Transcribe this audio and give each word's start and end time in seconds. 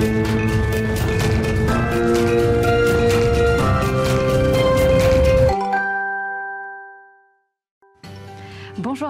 Thank 0.00 0.28
you. 0.28 0.29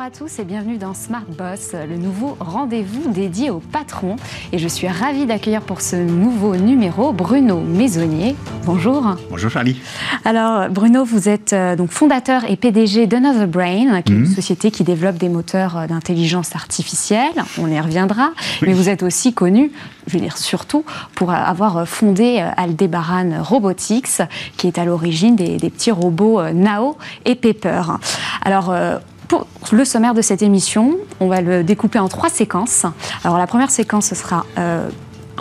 Bonjour 0.01 0.15
à 0.15 0.19
tous 0.19 0.39
et 0.39 0.45
bienvenue 0.47 0.79
dans 0.79 0.95
Smart 0.95 1.27
Boss, 1.37 1.75
le 1.75 1.99
nouveau 1.99 2.35
rendez-vous 2.41 3.13
dédié 3.13 3.51
aux 3.51 3.61
patrons. 3.61 4.17
Et 4.51 4.57
je 4.57 4.67
suis 4.67 4.89
ravie 4.89 5.27
d'accueillir 5.27 5.61
pour 5.61 5.83
ce 5.83 5.95
nouveau 5.95 6.57
numéro 6.57 7.13
Bruno 7.13 7.61
Maisonnier. 7.61 8.35
Bonjour. 8.65 9.17
Bonjour 9.29 9.51
Charlie. 9.51 9.79
Alors 10.25 10.71
Bruno, 10.71 11.05
vous 11.05 11.29
êtes 11.29 11.53
euh, 11.53 11.77
donc 11.77 11.91
fondateur 11.91 12.51
et 12.51 12.57
PDG 12.57 13.09
d'Another 13.09 13.47
Brain, 13.47 14.01
qui 14.01 14.13
est 14.15 14.17
une 14.17 14.23
mhm. 14.23 14.35
société 14.35 14.71
qui 14.71 14.85
développe 14.85 15.19
des 15.19 15.29
moteurs 15.29 15.77
euh, 15.77 15.87
d'intelligence 15.87 16.57
artificielle. 16.57 17.45
On 17.59 17.69
y 17.69 17.79
reviendra. 17.79 18.31
Mais 18.63 18.73
vous 18.73 18.89
êtes 18.89 19.03
aussi 19.03 19.35
connu, 19.35 19.71
je 20.07 20.15
veux 20.15 20.25
dire 20.25 20.39
surtout, 20.39 20.83
pour 21.15 21.31
avoir 21.31 21.87
fondé 21.87 22.39
euh, 22.41 22.49
Aldebaran 22.57 23.43
Robotics, 23.43 24.23
qui 24.57 24.67
est 24.67 24.79
à 24.79 24.87
l'origine 24.87 25.37
des, 25.37 25.59
petits 25.59 25.91
robots 25.91 26.41
Nao 26.55 26.97
et 27.27 27.35
Pepper. 27.35 27.83
Alors, 28.43 28.75
pour 29.31 29.47
le 29.71 29.85
sommaire 29.85 30.15
de 30.15 30.23
cette 30.23 30.43
émission, 30.43 30.97
on 31.21 31.29
va 31.29 31.41
le 31.41 31.63
découper 31.63 32.01
en 32.01 32.09
trois 32.09 32.29
séquences. 32.29 32.85
Alors 33.23 33.39
la 33.39 33.47
première 33.47 33.71
séquence, 33.71 34.07
ce 34.07 34.17
sera 34.17 34.45
euh, 34.59 34.89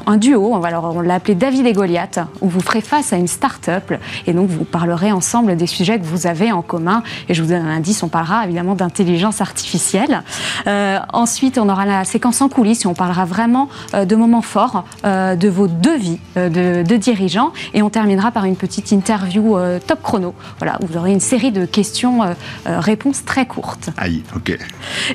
un 0.05 0.17
duo, 0.17 0.63
alors 0.63 0.95
on 0.95 1.01
l'a 1.01 1.15
appelé 1.15 1.35
David 1.35 1.65
et 1.65 1.73
Goliath, 1.73 2.19
où 2.41 2.49
vous 2.49 2.59
ferez 2.59 2.81
face 2.81 3.13
à 3.13 3.17
une 3.17 3.27
start-up 3.27 3.93
et 4.27 4.33
donc 4.33 4.49
vous 4.49 4.63
parlerez 4.63 5.11
ensemble 5.11 5.55
des 5.55 5.67
sujets 5.67 5.99
que 5.99 6.05
vous 6.05 6.27
avez 6.27 6.51
en 6.51 6.61
commun. 6.61 7.03
Et 7.27 7.33
je 7.33 7.41
vous 7.41 7.49
donne 7.49 7.65
un 7.65 7.75
indice, 7.75 8.03
on 8.03 8.07
parlera 8.07 8.45
évidemment 8.45 8.75
d'intelligence 8.75 9.41
artificielle. 9.41 10.23
Euh, 10.67 10.99
ensuite, 11.13 11.57
on 11.57 11.69
aura 11.69 11.85
la 11.85 12.05
séquence 12.05 12.41
en 12.41 12.49
coulisses 12.49 12.85
et 12.85 12.87
on 12.87 12.93
parlera 12.93 13.25
vraiment 13.25 13.69
euh, 13.93 14.05
de 14.05 14.15
moments 14.15 14.41
forts 14.41 14.85
euh, 15.05 15.35
de 15.35 15.49
vos 15.49 15.67
deux 15.67 15.97
vies 15.97 16.19
de, 16.35 16.83
de, 16.83 16.97
dirigeants. 16.97 17.51
Et 17.73 17.81
on 17.81 17.89
terminera 17.89 18.31
par 18.31 18.45
une 18.45 18.55
petite 18.55 18.91
interview 18.91 19.57
top 19.87 20.01
chrono. 20.01 20.33
Voilà, 20.59 20.77
où 20.81 20.87
vous 20.87 20.97
aurez 20.97 21.11
une 21.11 21.19
série 21.19 21.51
de 21.51 21.65
questions-réponses 21.65 23.25
très 23.25 23.45
courtes. 23.45 23.89
Aïe, 23.97 24.23
ok. 24.35 24.57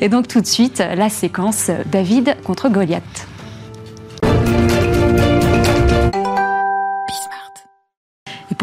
Et 0.00 0.08
donc 0.08 0.28
tout 0.28 0.40
de 0.40 0.46
suite, 0.46 0.82
la 0.94 1.08
séquence 1.08 1.70
David 1.86 2.36
contre 2.44 2.68
Goliath. 2.68 3.26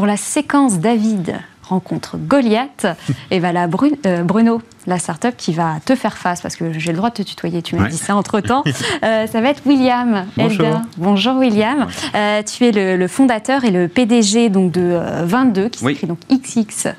Pour 0.02 0.08
la 0.08 0.18
séquence 0.18 0.80
David 0.80 1.36
rencontre 1.62 2.18
Goliath, 2.18 2.88
et 3.30 3.40
voilà 3.40 3.68
euh, 4.08 4.24
Bruno, 4.24 4.64
la 4.88 4.98
start-up 4.98 5.36
qui 5.38 5.54
va 5.54 5.76
te 5.86 5.96
faire 5.96 6.18
face, 6.18 6.42
parce 6.42 6.56
que 6.56 6.74
j'ai 6.78 6.92
le 6.92 6.98
droit 6.98 7.10
de 7.10 7.16
te 7.16 7.22
tutoyer, 7.22 7.62
tu 7.62 7.76
m'as 7.76 7.88
dit 7.88 7.98
ça 7.98 8.16
entre-temps, 8.16 8.64
euh, 9.04 9.28
ça 9.28 9.42
va 9.42 9.50
être 9.50 9.62
William 9.66 10.26
Bonjour. 10.38 10.82
Bonjour 10.98 11.36
William. 11.38 11.88
Euh, 12.16 12.42
tu 12.44 12.66
es 12.66 12.98
le, 12.98 13.08
fondateur 13.08 13.64
et 13.64 13.72
le 13.72 13.88
PDG 13.88 14.50
donc, 14.50 14.72
de 14.72 15.00
22, 15.24 15.70
qui 15.70 15.80
s'écrit 15.80 16.08
donc 16.08 16.20
XXII, 16.30 16.94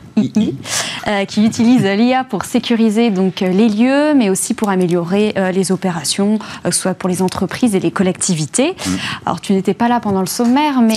qui 1.26 1.44
utilise 1.44 1.84
l'IA 1.84 2.24
pour 2.24 2.44
sécuriser 2.44 3.10
donc, 3.10 3.40
les 3.40 3.68
lieux, 3.68 4.14
mais 4.14 4.30
aussi 4.30 4.54
pour 4.54 4.68
améliorer 4.68 5.34
les 5.52 5.72
opérations, 5.72 6.38
soit 6.70 6.94
pour 6.94 7.08
les 7.08 7.22
entreprises 7.22 7.74
et 7.74 7.80
les 7.80 7.90
collectivités. 7.90 8.72
Mm. 8.72 8.90
Alors 9.26 9.40
tu 9.40 9.52
n'étais 9.52 9.74
pas 9.74 9.88
là 9.88 10.00
pendant 10.00 10.20
le 10.20 10.26
sommaire, 10.26 10.80
mais, 10.82 10.96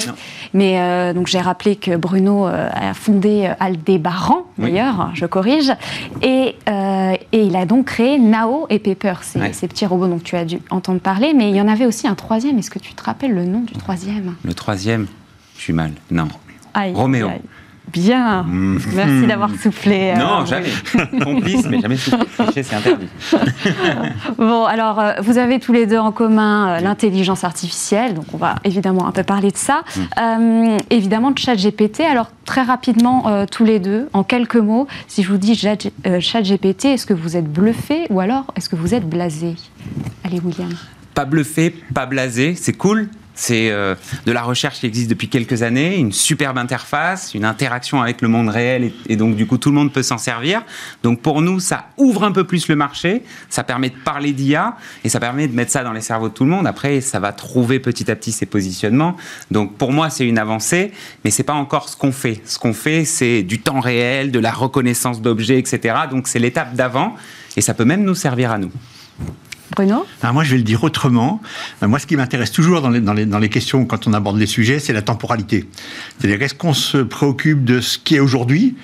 mais 0.53 1.13
donc 1.13 1.27
j'ai 1.27 1.39
rappelé 1.39 1.75
que 1.75 1.95
Bruno 1.95 2.45
a 2.45 2.93
fondé 2.93 3.51
Aldébaran, 3.59 4.45
d'ailleurs, 4.57 5.11
je 5.13 5.25
corrige. 5.25 5.71
Et, 6.21 6.55
euh, 6.75 7.15
et, 7.31 7.45
il 7.45 7.55
a 7.55 7.65
donc 7.65 7.85
créé 7.85 8.19
Nao 8.19 8.67
et 8.69 8.79
Pepper, 8.79 9.15
ces, 9.21 9.67
petits 9.67 9.85
robots 9.85 10.07
dont 10.07 10.19
tu 10.19 10.35
as 10.35 10.45
dû 10.45 10.59
entendre 10.69 10.99
parler. 10.99 11.33
Mais 11.33 11.49
il 11.49 11.55
y 11.55 11.61
en 11.61 11.67
avait 11.67 11.85
aussi 11.85 12.07
un 12.07 12.15
troisième. 12.15 12.57
Est-ce 12.57 12.69
que 12.69 12.79
tu 12.79 12.93
te 12.93 13.03
rappelles 13.03 13.33
le 13.33 13.45
nom 13.45 13.61
du 13.61 13.73
troisième? 13.73 14.35
Le 14.43 14.53
troisième 14.53 15.07
Je 15.57 15.61
suis 15.61 15.73
mal. 15.73 15.91
Non. 16.11 16.27
Roméo. 16.93 17.29
Bien. 17.95 18.45
Merci 18.47 19.27
d'avoir 19.27 19.49
soufflé. 19.61 20.13
Euh, 20.15 20.19
non, 20.19 20.45
jamais. 20.45 20.69
Complice, 21.23 21.65
mais 21.67 21.79
jamais 21.79 21.97
soufflé. 21.97 22.63
c'est 22.63 22.73
interdit. 22.73 23.07
bon, 24.37 24.65
alors, 24.65 24.99
euh, 24.99 25.13
vous 25.21 25.37
avez 25.37 25.59
tous 25.59 25.73
les 25.73 25.85
deux 25.85 25.97
en 25.97 26.11
commun 26.11 26.79
l'intelligence 26.81 27.43
artificielle, 27.43 28.13
donc 28.13 28.25
on 28.33 28.37
va 28.37 28.55
évidemment 28.63 29.07
un 29.07 29.11
peu 29.11 29.23
parler 29.23 29.51
de 29.51 29.57
ça. 29.57 29.83
Mm. 29.95 30.77
évidemment, 30.89 31.31
de 31.31 31.39
ChatGPT. 31.39 32.01
Alors, 32.01 32.29
très 32.45 32.61
rapidement, 32.61 33.27
euh, 33.27 33.45
tous 33.49 33.65
les 33.65 33.79
deux, 33.79 34.07
en 34.13 34.23
quelques 34.23 34.55
mots, 34.55 34.87
si 35.07 35.23
je 35.23 35.29
vous 35.29 35.37
dis 35.37 35.59
euh, 36.05 36.19
chat 36.19 36.41
GPT, 36.41 36.85
est-ce 36.85 37.05
que 37.05 37.13
vous 37.13 37.35
êtes 37.35 37.51
bluffé 37.51 38.05
ou 38.09 38.19
alors 38.19 38.45
est-ce 38.55 38.69
que 38.69 38.75
vous 38.75 38.93
êtes 38.93 39.07
blasé? 39.09 39.55
Allez, 40.23 40.39
William. 40.39 40.69
Pas 41.13 41.25
bluffé, 41.25 41.75
pas 41.93 42.05
blasé, 42.05 42.55
c'est 42.55 42.73
cool. 42.73 43.09
C'est 43.35 43.69
euh, 43.69 43.95
de 44.25 44.31
la 44.31 44.41
recherche 44.41 44.79
qui 44.79 44.85
existe 44.85 45.09
depuis 45.09 45.27
quelques 45.27 45.61
années, 45.61 45.97
une 45.97 46.13
superbe 46.13 46.57
interface, 46.57 47.33
une 47.33 47.43
interaction 47.43 48.01
avec 48.01 48.21
le 48.21 48.29
monde 48.29 48.49
réel 48.49 48.93
et, 49.07 49.15
donc 49.17 49.35
du 49.35 49.45
coup 49.45 49.57
tout 49.57 49.69
le 49.69 49.75
monde 49.75 49.91
peut 49.91 50.03
s'en 50.03 50.17
servir. 50.17 50.63
Donc 51.03 51.21
pour 51.21 51.41
nous, 51.41 51.59
ça 51.59 51.87
ouvre 51.97 52.23
un 52.23 52.31
peu 52.31 52.45
plus 52.45 52.69
le 52.69 52.75
marché, 52.75 53.23
ça 53.49 53.63
permet 53.63 53.89
de 53.89 53.95
parler 53.95 54.31
d'IA 54.31 54.77
et 55.03 55.09
ça 55.09 55.19
permet 55.19 55.47
de 55.47 55.53
mettre 55.53 55.71
ça 55.71 55.83
dans 55.83 55.91
les 55.91 56.01
cerveaux 56.01 56.29
de 56.29 56.33
tout 56.33 56.45
le 56.45 56.49
monde. 56.49 56.65
Après, 56.65 57.01
ça 57.01 57.19
va 57.19 57.33
trouver 57.33 57.79
petit 57.79 58.09
à 58.09 58.15
petit 58.15 58.31
ses 58.31 58.45
positionnements. 58.45 59.17
Donc 59.51 59.77
pour 59.77 59.91
moi, 59.91 60.09
c'est 60.09 60.25
une 60.25 60.37
avancée, 60.37 60.91
mais 61.23 61.31
c'est 61.31 61.43
pas 61.43 61.53
encore 61.53 61.89
ce 61.89 61.97
qu'on 61.97 62.13
fait. 62.13 62.41
Ce 62.45 62.57
qu'on 62.57 62.73
fait, 62.73 63.03
c'est 63.03 63.43
du 63.43 63.59
temps 63.59 63.81
réel, 63.81 64.31
de 64.31 64.39
la 64.39 64.51
reconnaissance 64.51 65.21
d'objets, 65.21 65.59
etc. 65.59 65.95
Donc 66.09 66.27
c'est 66.29 66.39
l'étape 66.39 66.73
d'avant 66.73 67.15
et 67.57 67.61
ça 67.61 67.73
peut 67.73 67.85
même 67.85 68.03
nous 68.03 68.15
servir 68.15 68.51
à 68.51 68.57
nous. 68.57 68.71
Bruno 69.71 70.05
Moi, 70.23 70.43
je 70.43 70.51
vais 70.51 70.57
le 70.57 70.63
dire 70.63 70.83
autrement. 70.83 71.41
Euh, 71.81 71.87
moi, 71.87 71.99
ce 71.99 72.05
qui 72.05 72.15
m'intéresse 72.15 72.51
toujours 72.51 72.81
dans 72.81 72.89
les, 72.89 73.01
dans, 73.01 73.13
les, 73.13 73.25
dans 73.25 73.39
les, 73.39 73.49
questions, 73.49 73.85
quand 73.85 74.07
on 74.07 74.13
aborde 74.13 74.37
les 74.37 74.45
sujets, 74.45 74.79
c'est 74.79 74.93
la 74.93 75.01
temporalité. 75.01 75.67
C'est-à-dire, 76.17 76.41
est-ce 76.41 76.53
qu'on 76.53 76.73
se 76.73 76.97
préoccupe 76.97 77.63
de 77.63 77.81
ce 77.81 77.97
qui 77.97 78.15
est 78.15 78.19
aujourd'hui 78.19 78.75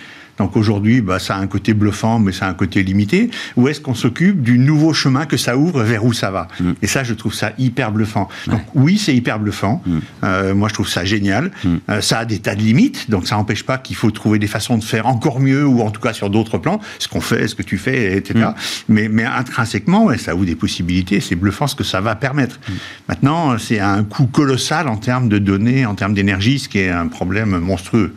donc 0.41 0.57
aujourd'hui, 0.57 1.02
bah, 1.02 1.19
ça 1.19 1.35
a 1.35 1.40
un 1.40 1.46
côté 1.46 1.75
bluffant, 1.75 2.18
mais 2.18 2.31
ça 2.31 2.47
a 2.47 2.50
un 2.50 2.56
côté 2.56 2.81
limité. 2.81 3.29
Ou 3.57 3.68
est-ce 3.68 3.79
qu'on 3.79 3.94
s'occupe 3.94 4.41
du 4.41 4.57
nouveau 4.57 4.91
chemin 4.91 5.28
que 5.28 5.38
ça 5.38 5.56
ouvre 5.56 5.84
vers 5.84 6.03
où 6.03 6.13
ça 6.13 6.31
va 6.31 6.47
mm. 6.59 6.72
Et 6.81 6.88
ça, 6.88 7.03
je 7.03 7.13
trouve 7.13 7.35
ça 7.35 7.52
hyper 7.59 7.91
bluffant. 7.91 8.28
Donc 8.47 8.62
oui, 8.74 8.97
c'est 8.97 9.16
hyper 9.16 9.38
bluffant. 9.38 9.84
Mm. 9.85 9.97
Euh, 10.24 10.56
moi, 10.56 10.68
je 10.68 10.74
trouve 10.74 10.90
ça 10.90 11.06
génial. 11.06 11.52
Mm. 11.63 11.69
Euh, 11.91 12.02
ça 12.02 12.18
a 12.18 12.25
des 12.25 12.40
tas 12.40 12.56
de 12.56 12.62
limites, 12.62 13.07
donc 13.12 13.28
ça 13.28 13.35
n'empêche 13.35 13.63
pas 13.63 13.78
qu'il 13.78 13.96
faut 13.96 14.09
trouver 14.09 14.40
des 14.40 14.47
façons 14.47 14.79
de 14.79 14.84
faire 14.84 15.06
encore 15.06 15.40
mieux, 15.40 15.63
ou 15.63 15.81
en 15.81 15.91
tout 15.91 16.02
cas 16.02 16.13
sur 16.13 16.31
d'autres 16.31 16.58
plans, 16.58 16.79
ce 16.97 17.08
qu'on 17.08 17.22
fait, 17.22 17.47
ce 17.47 17.53
que 17.53 17.62
tu 17.62 17.78
fais, 17.78 18.18
etc. 18.18 18.50
Mais, 18.90 19.09
mais 19.09 19.25
intrinsèquement, 19.25 20.09
ça 20.18 20.34
ouvre 20.34 20.46
des 20.46 20.56
possibilités. 20.56 21.19
C'est 21.19 21.35
bluffant 21.35 21.68
ce 21.68 21.75
que 21.75 21.84
ça 21.84 22.02
va 22.02 22.16
permettre. 22.16 22.59
Maintenant, 23.08 23.59
c'est 23.59 23.79
un 23.79 24.03
coût 24.03 24.25
colossal 24.25 24.88
en 24.88 24.97
termes 24.97 25.29
de 25.29 25.38
données, 25.38 25.85
en 25.85 25.94
termes 25.94 26.16
d'énergie, 26.16 26.58
ce 26.58 26.68
qui 26.68 26.79
est 26.79 26.90
un 26.90 27.09
problème 27.09 27.59
monstrueux 27.59 28.16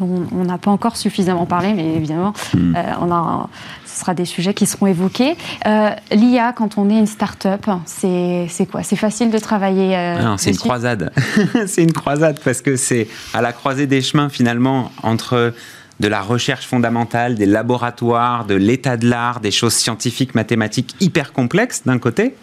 on 0.00 0.44
n'a 0.44 0.58
pas 0.58 0.70
encore 0.70 0.96
suffisamment 0.96 1.46
parlé, 1.46 1.72
mais 1.74 1.94
évidemment, 1.94 2.32
hmm. 2.54 2.74
euh, 2.76 2.82
on 3.00 3.12
a, 3.12 3.48
ce 3.86 4.00
sera 4.00 4.14
des 4.14 4.24
sujets 4.24 4.54
qui 4.54 4.66
seront 4.66 4.86
évoqués. 4.86 5.36
Euh, 5.66 5.90
L'IA, 6.10 6.52
quand 6.52 6.78
on 6.78 6.90
est 6.90 6.98
une 6.98 7.06
start-up, 7.06 7.66
c'est 7.86 8.48
quoi? 8.70 8.82
C'est 8.82 8.96
facile 8.96 9.30
de 9.30 9.38
travailler 9.38 9.96
euh, 9.96 10.36
C'est 10.36 10.50
une 10.50 10.56
croisade. 10.56 11.12
c'est 11.66 11.82
une 11.82 11.92
croisade 11.92 12.40
parce 12.44 12.60
que 12.60 12.76
c'est 12.76 13.08
à 13.32 13.40
la 13.40 13.52
croisée 13.52 13.86
des 13.86 14.02
chemins 14.02 14.28
finalement 14.28 14.90
entre 15.02 15.52
de 16.00 16.08
la 16.08 16.22
recherche 16.22 16.66
fondamentale, 16.66 17.36
des 17.36 17.46
laboratoires, 17.46 18.46
de 18.46 18.54
l'état 18.54 18.96
de 18.96 19.08
l'art, 19.08 19.40
des 19.40 19.52
choses 19.52 19.74
scientifiques, 19.74 20.34
mathématiques 20.34 20.96
hyper 21.00 21.32
complexes 21.32 21.82
d'un 21.86 21.98
côté, 21.98 22.34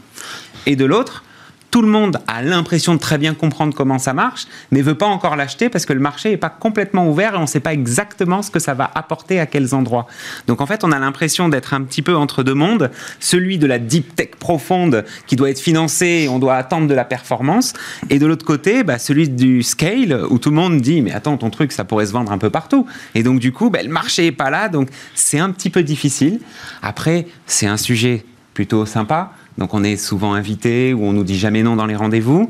et 0.65 0.77
de 0.77 0.85
l'autre, 0.85 1.23
tout 1.71 1.81
le 1.81 1.87
monde 1.87 2.19
a 2.27 2.41
l'impression 2.41 2.93
de 2.93 2.99
très 2.99 3.17
bien 3.17 3.33
comprendre 3.33 3.73
comment 3.73 3.97
ça 3.97 4.13
marche, 4.13 4.45
mais 4.71 4.81
veut 4.81 4.95
pas 4.95 5.05
encore 5.05 5.37
l'acheter 5.37 5.69
parce 5.69 5.85
que 5.85 5.93
le 5.93 6.01
marché 6.01 6.29
n'est 6.29 6.37
pas 6.37 6.49
complètement 6.49 7.09
ouvert 7.09 7.35
et 7.35 7.37
on 7.37 7.41
ne 7.41 7.45
sait 7.45 7.61
pas 7.61 7.73
exactement 7.73 8.41
ce 8.41 8.51
que 8.51 8.59
ça 8.59 8.73
va 8.73 8.91
apporter 8.93 9.39
à 9.39 9.45
quels 9.45 9.73
endroits. 9.73 10.05
Donc 10.47 10.59
en 10.59 10.65
fait, 10.65 10.83
on 10.83 10.91
a 10.91 10.99
l'impression 10.99 11.47
d'être 11.47 11.73
un 11.73 11.81
petit 11.83 12.01
peu 12.01 12.15
entre 12.15 12.43
deux 12.43 12.53
mondes, 12.53 12.91
celui 13.21 13.57
de 13.57 13.67
la 13.67 13.79
deep 13.79 14.15
tech 14.15 14.31
profonde 14.37 15.05
qui 15.27 15.37
doit 15.37 15.49
être 15.49 15.61
financé 15.61 16.23
et 16.23 16.29
on 16.29 16.39
doit 16.39 16.55
attendre 16.55 16.87
de 16.87 16.93
la 16.93 17.05
performance, 17.05 17.73
et 18.09 18.19
de 18.19 18.25
l'autre 18.25 18.45
côté, 18.45 18.83
bah, 18.83 18.99
celui 18.99 19.29
du 19.29 19.63
scale 19.63 20.25
où 20.29 20.39
tout 20.39 20.49
le 20.49 20.55
monde 20.57 20.81
dit 20.81 21.01
mais 21.01 21.13
attends 21.13 21.37
ton 21.37 21.49
truc 21.49 21.71
ça 21.71 21.85
pourrait 21.85 22.05
se 22.05 22.11
vendre 22.11 22.33
un 22.33 22.37
peu 22.37 22.49
partout. 22.49 22.85
Et 23.15 23.23
donc 23.23 23.39
du 23.39 23.53
coup, 23.53 23.69
bah, 23.69 23.81
le 23.81 23.89
marché 23.89 24.27
est 24.27 24.31
pas 24.33 24.49
là, 24.49 24.67
donc 24.67 24.89
c'est 25.15 25.39
un 25.39 25.51
petit 25.51 25.69
peu 25.69 25.83
difficile. 25.83 26.41
Après, 26.81 27.27
c'est 27.45 27.67
un 27.67 27.77
sujet 27.77 28.25
plutôt 28.53 28.85
sympa 28.85 29.31
donc 29.57 29.73
on 29.73 29.83
est 29.83 29.97
souvent 29.97 30.33
invité 30.33 30.93
ou 30.93 31.03
on 31.03 31.13
nous 31.13 31.23
dit 31.23 31.37
jamais 31.37 31.63
non 31.63 31.75
dans 31.75 31.85
les 31.85 31.95
rendez-vous. 31.95 32.49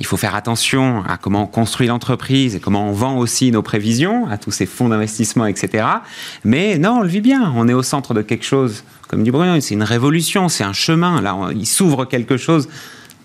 Il 0.00 0.06
faut 0.06 0.16
faire 0.16 0.34
attention 0.34 1.04
à 1.04 1.16
comment 1.16 1.44
on 1.44 1.46
construit 1.46 1.86
l'entreprise 1.86 2.54
et 2.54 2.60
comment 2.60 2.88
on 2.88 2.92
vend 2.92 3.16
aussi 3.18 3.50
nos 3.52 3.62
prévisions, 3.62 4.28
à 4.28 4.36
tous 4.36 4.50
ces 4.50 4.66
fonds 4.66 4.88
d'investissement, 4.88 5.46
etc. 5.46 5.84
Mais 6.44 6.78
non, 6.78 6.98
on 6.98 7.02
le 7.02 7.08
vit 7.08 7.20
bien. 7.20 7.52
On 7.56 7.68
est 7.68 7.74
au 7.74 7.82
centre 7.82 8.14
de 8.14 8.22
quelque 8.22 8.44
chose, 8.44 8.84
comme 9.08 9.22
dit 9.22 9.30
Bruno, 9.30 9.60
c'est 9.60 9.74
une 9.74 9.82
révolution, 9.82 10.48
c'est 10.48 10.64
un 10.64 10.72
chemin. 10.72 11.20
Là, 11.20 11.36
il 11.54 11.66
s'ouvre 11.66 12.04
quelque 12.04 12.36
chose 12.36 12.68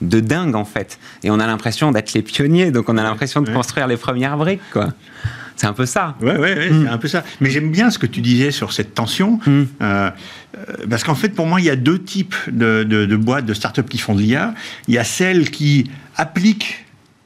de 0.02 0.20
dingue 0.20 0.56
en 0.56 0.66
fait. 0.66 1.00
Et 1.24 1.32
on 1.32 1.40
a 1.40 1.48
l'impression 1.48 1.92
d'être 1.92 2.14
les 2.14 2.22
pionniers, 2.22 2.72
donc 2.72 2.90
on 2.90 2.98
a 2.98 3.04
l'impression 3.04 3.42
de 3.42 3.52
construire 3.52 3.88
les 3.88 3.98
premières 3.98 4.38
briques, 4.38 4.62
quoi. 4.72 4.90
C'est 5.56 5.68
un 5.68 5.74
peu 5.74 5.86
ça. 5.86 6.16
Oui, 6.22 6.32
ouais, 6.32 6.38
ouais, 6.38 6.68
c'est 6.70 6.74
mm. 6.74 6.88
un 6.88 6.98
peu 6.98 7.08
ça. 7.08 7.24
Mais 7.42 7.50
j'aime 7.50 7.72
bien 7.72 7.90
ce 7.90 7.98
que 7.98 8.06
tu 8.06 8.22
disais 8.22 8.52
sur 8.52 8.74
cette 8.74 8.94
tension, 8.94 9.40
mm. 9.46 9.50
euh, 9.50 9.64
euh, 9.82 10.10
parce 10.90 11.04
qu'en 11.04 11.16
fait, 11.16 11.30
pour 11.30 11.48
moi, 11.48 11.60
il 11.62 11.66
y 11.66 11.70
a 11.70 11.76
deux 11.76 12.02
types 12.02 12.36
de, 12.48 12.84
de, 12.84 13.06
de 13.06 13.16
boîtes, 13.16 13.46
de 13.46 13.54
startups 13.54 13.84
qui 13.84 13.98
font 13.98 14.16
de 14.16 14.22
l'IA. 14.22 14.54
Il 14.88 14.94
y 14.94 14.98
a 14.98 15.04
celles 15.04 15.50
qui 15.50 15.90
appliquent 16.18 16.85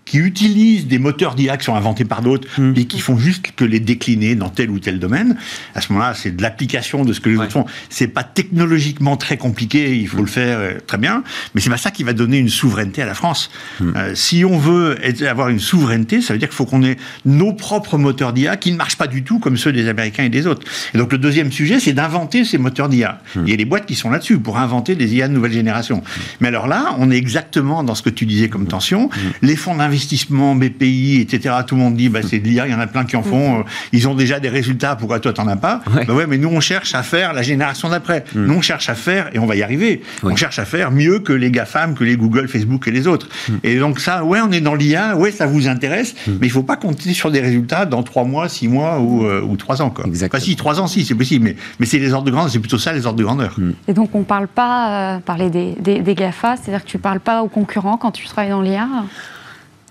qui 0.09 0.17
utilisent 0.17 0.87
des 0.87 0.97
moteurs 0.97 1.35
d'IA 1.35 1.55
qui 1.57 1.65
sont 1.65 1.75
inventés 1.75 2.03
par 2.03 2.23
d'autres 2.23 2.47
Mm. 2.57 2.73
et 2.77 2.85
qui 2.85 2.99
font 2.99 3.15
juste 3.17 3.51
que 3.55 3.63
les 3.63 3.79
décliner 3.79 4.33
dans 4.33 4.49
tel 4.49 4.71
ou 4.71 4.79
tel 4.79 4.97
domaine. 4.97 5.37
À 5.75 5.81
ce 5.81 5.93
moment-là, 5.93 6.15
c'est 6.15 6.35
de 6.35 6.41
l'application 6.41 7.05
de 7.05 7.13
ce 7.13 7.19
que 7.19 7.29
les 7.29 7.35
Ouais. 7.37 7.43
autres 7.43 7.51
font. 7.53 7.65
C'est 7.89 8.07
pas 8.07 8.23
technologiquement 8.23 9.17
très 9.17 9.37
compliqué, 9.37 9.95
il 9.95 10.07
faut 10.07 10.17
le 10.21 10.25
faire 10.25 10.57
euh, 10.57 10.73
très 10.87 10.97
bien, 10.97 11.23
mais 11.53 11.61
c'est 11.61 11.69
pas 11.69 11.77
ça 11.77 11.91
qui 11.91 12.03
va 12.03 12.13
donner 12.13 12.39
une 12.39 12.49
souveraineté 12.49 13.03
à 13.03 13.05
la 13.05 13.13
France. 13.13 13.51
Euh, 13.81 14.15
si 14.15 14.43
on 14.43 14.57
veut 14.57 14.97
être- 15.03 15.21
avoir 15.27 15.49
une 15.49 15.59
souveraineté, 15.59 16.21
ça 16.21 16.33
veut 16.33 16.39
dire 16.39 16.49
qu'il 16.49 16.55
faut 16.55 16.65
qu'on 16.65 16.81
ait 16.83 16.97
nos 17.25 17.53
propres 17.53 17.99
moteurs 17.99 18.33
d'IA 18.33 18.57
qui 18.57 18.71
ne 18.71 18.77
marchent 18.77 18.97
pas 18.97 19.05
du 19.07 19.23
tout 19.23 19.37
comme 19.37 19.57
ceux 19.57 19.71
des 19.71 19.87
Américains 19.87 20.23
et 20.23 20.29
des 20.29 20.47
autres. 20.47 20.65
Et 20.95 20.97
donc 20.97 21.11
le 21.11 21.19
deuxième 21.19 21.51
sujet, 21.51 21.79
c'est 21.79 21.93
d'inventer 21.93 22.45
ces 22.45 22.57
moteurs 22.57 22.89
d'IA. 22.89 23.21
Il 23.35 23.49
y 23.49 23.53
a 23.53 23.57
des 23.57 23.65
boîtes 23.65 23.85
qui 23.85 23.93
sont 23.95 24.09
là-dessus 24.09 24.39
pour 24.39 24.57
inventer 24.57 24.95
des 24.95 25.13
IA 25.13 25.27
de 25.27 25.33
nouvelle 25.33 25.51
génération. 25.53 26.01
Mais 26.41 26.47
alors 26.47 26.67
là, 26.67 26.95
on 26.97 27.11
est 27.11 27.17
exactement 27.17 27.83
dans 27.83 27.93
ce 27.93 28.01
que 28.01 28.09
tu 28.09 28.25
disais 28.25 28.49
comme 28.49 28.65
tension. 28.65 29.09
Les 29.43 29.55
fonds 29.55 29.75
d'investissement, 29.75 29.98
BPI, 30.55 31.21
etc., 31.21 31.55
tout 31.65 31.75
le 31.75 31.81
monde 31.81 31.95
dit, 31.95 32.09
bah, 32.09 32.19
c'est 32.27 32.39
de 32.39 32.47
l'IA, 32.47 32.67
il 32.67 32.71
y 32.71 32.75
en 32.75 32.79
a 32.79 32.87
plein 32.87 33.05
qui 33.05 33.15
en 33.15 33.23
font, 33.23 33.59
euh, 33.59 33.63
ils 33.91 34.07
ont 34.07 34.13
déjà 34.15 34.39
des 34.39 34.49
résultats, 34.49 34.95
pourquoi 34.95 35.19
toi 35.19 35.33
t'en 35.33 35.47
as 35.47 35.55
pas 35.55 35.81
Ouais. 35.95 36.05
Bah 36.05 36.13
ouais, 36.13 36.27
mais 36.27 36.37
nous 36.37 36.49
on 36.49 36.59
cherche 36.59 36.93
à 36.95 37.03
faire 37.03 37.33
la 37.33 37.41
génération 37.41 37.89
d'après. 37.89 38.23
Nous 38.35 38.53
on 38.53 38.61
cherche 38.61 38.89
à 38.89 38.95
faire, 38.95 39.29
et 39.33 39.39
on 39.39 39.45
va 39.45 39.55
y 39.55 39.63
arriver, 39.63 40.01
Ouais. 40.23 40.33
on 40.33 40.35
cherche 40.35 40.59
à 40.59 40.65
faire 40.65 40.91
mieux 40.91 41.19
que 41.19 41.33
les 41.33 41.51
GAFAM, 41.51 41.95
que 41.95 42.03
les 42.03 42.15
Google, 42.17 42.47
Facebook 42.47 42.87
et 42.87 42.91
les 42.91 43.07
autres. 43.07 43.27
Et 43.63 43.77
donc 43.79 43.99
ça, 43.99 44.23
ouais, 44.23 44.39
on 44.41 44.51
est 44.51 44.61
dans 44.61 44.75
l'IA, 44.75 45.15
ouais, 45.17 45.31
ça 45.31 45.45
vous 45.47 45.67
intéresse, 45.67 46.15
mais 46.27 46.47
il 46.47 46.51
faut 46.51 46.63
pas 46.63 46.75
compter 46.77 47.13
sur 47.13 47.31
des 47.31 47.39
résultats 47.41 47.85
dans 47.85 48.03
trois 48.03 48.23
mois, 48.23 48.49
six 48.49 48.67
mois 48.67 48.99
ou, 48.99 49.25
euh, 49.25 49.41
ou 49.41 49.55
trois 49.57 49.81
ans. 49.81 49.89
Quoi. 49.89 50.05
Exactement. 50.07 50.37
Enfin, 50.37 50.45
si, 50.45 50.55
trois 50.55 50.79
ans, 50.79 50.87
si, 50.87 51.05
c'est 51.05 51.15
possible, 51.15 51.45
mais, 51.45 51.55
mais 51.79 51.85
c'est 51.85 51.99
les 51.99 52.13
ordres 52.13 52.25
de 52.25 52.31
grandeur, 52.31 52.51
c'est 52.51 52.59
plutôt 52.59 52.77
ça 52.77 52.93
les 52.93 53.05
ordres 53.05 53.17
de 53.19 53.23
grandeur. 53.23 53.55
Et 53.87 53.93
donc, 53.93 54.13
on 54.15 54.19
ne 54.19 54.23
parle 54.23 54.47
pas, 54.47 55.15
euh, 55.15 55.19
parler 55.19 55.49
des, 55.49 55.75
des, 55.79 55.99
des 55.99 56.15
GAFA, 56.15 56.55
c'est-à-dire 56.57 56.83
que 56.85 56.89
tu 56.89 56.97
ne 56.97 57.01
parles 57.01 57.19
pas 57.19 57.41
aux 57.43 57.47
concurrents 57.47 57.97
quand 57.97 58.11
tu 58.11 58.25
travailles 58.25 58.51
dans 58.51 58.61
l'IA 58.61 58.87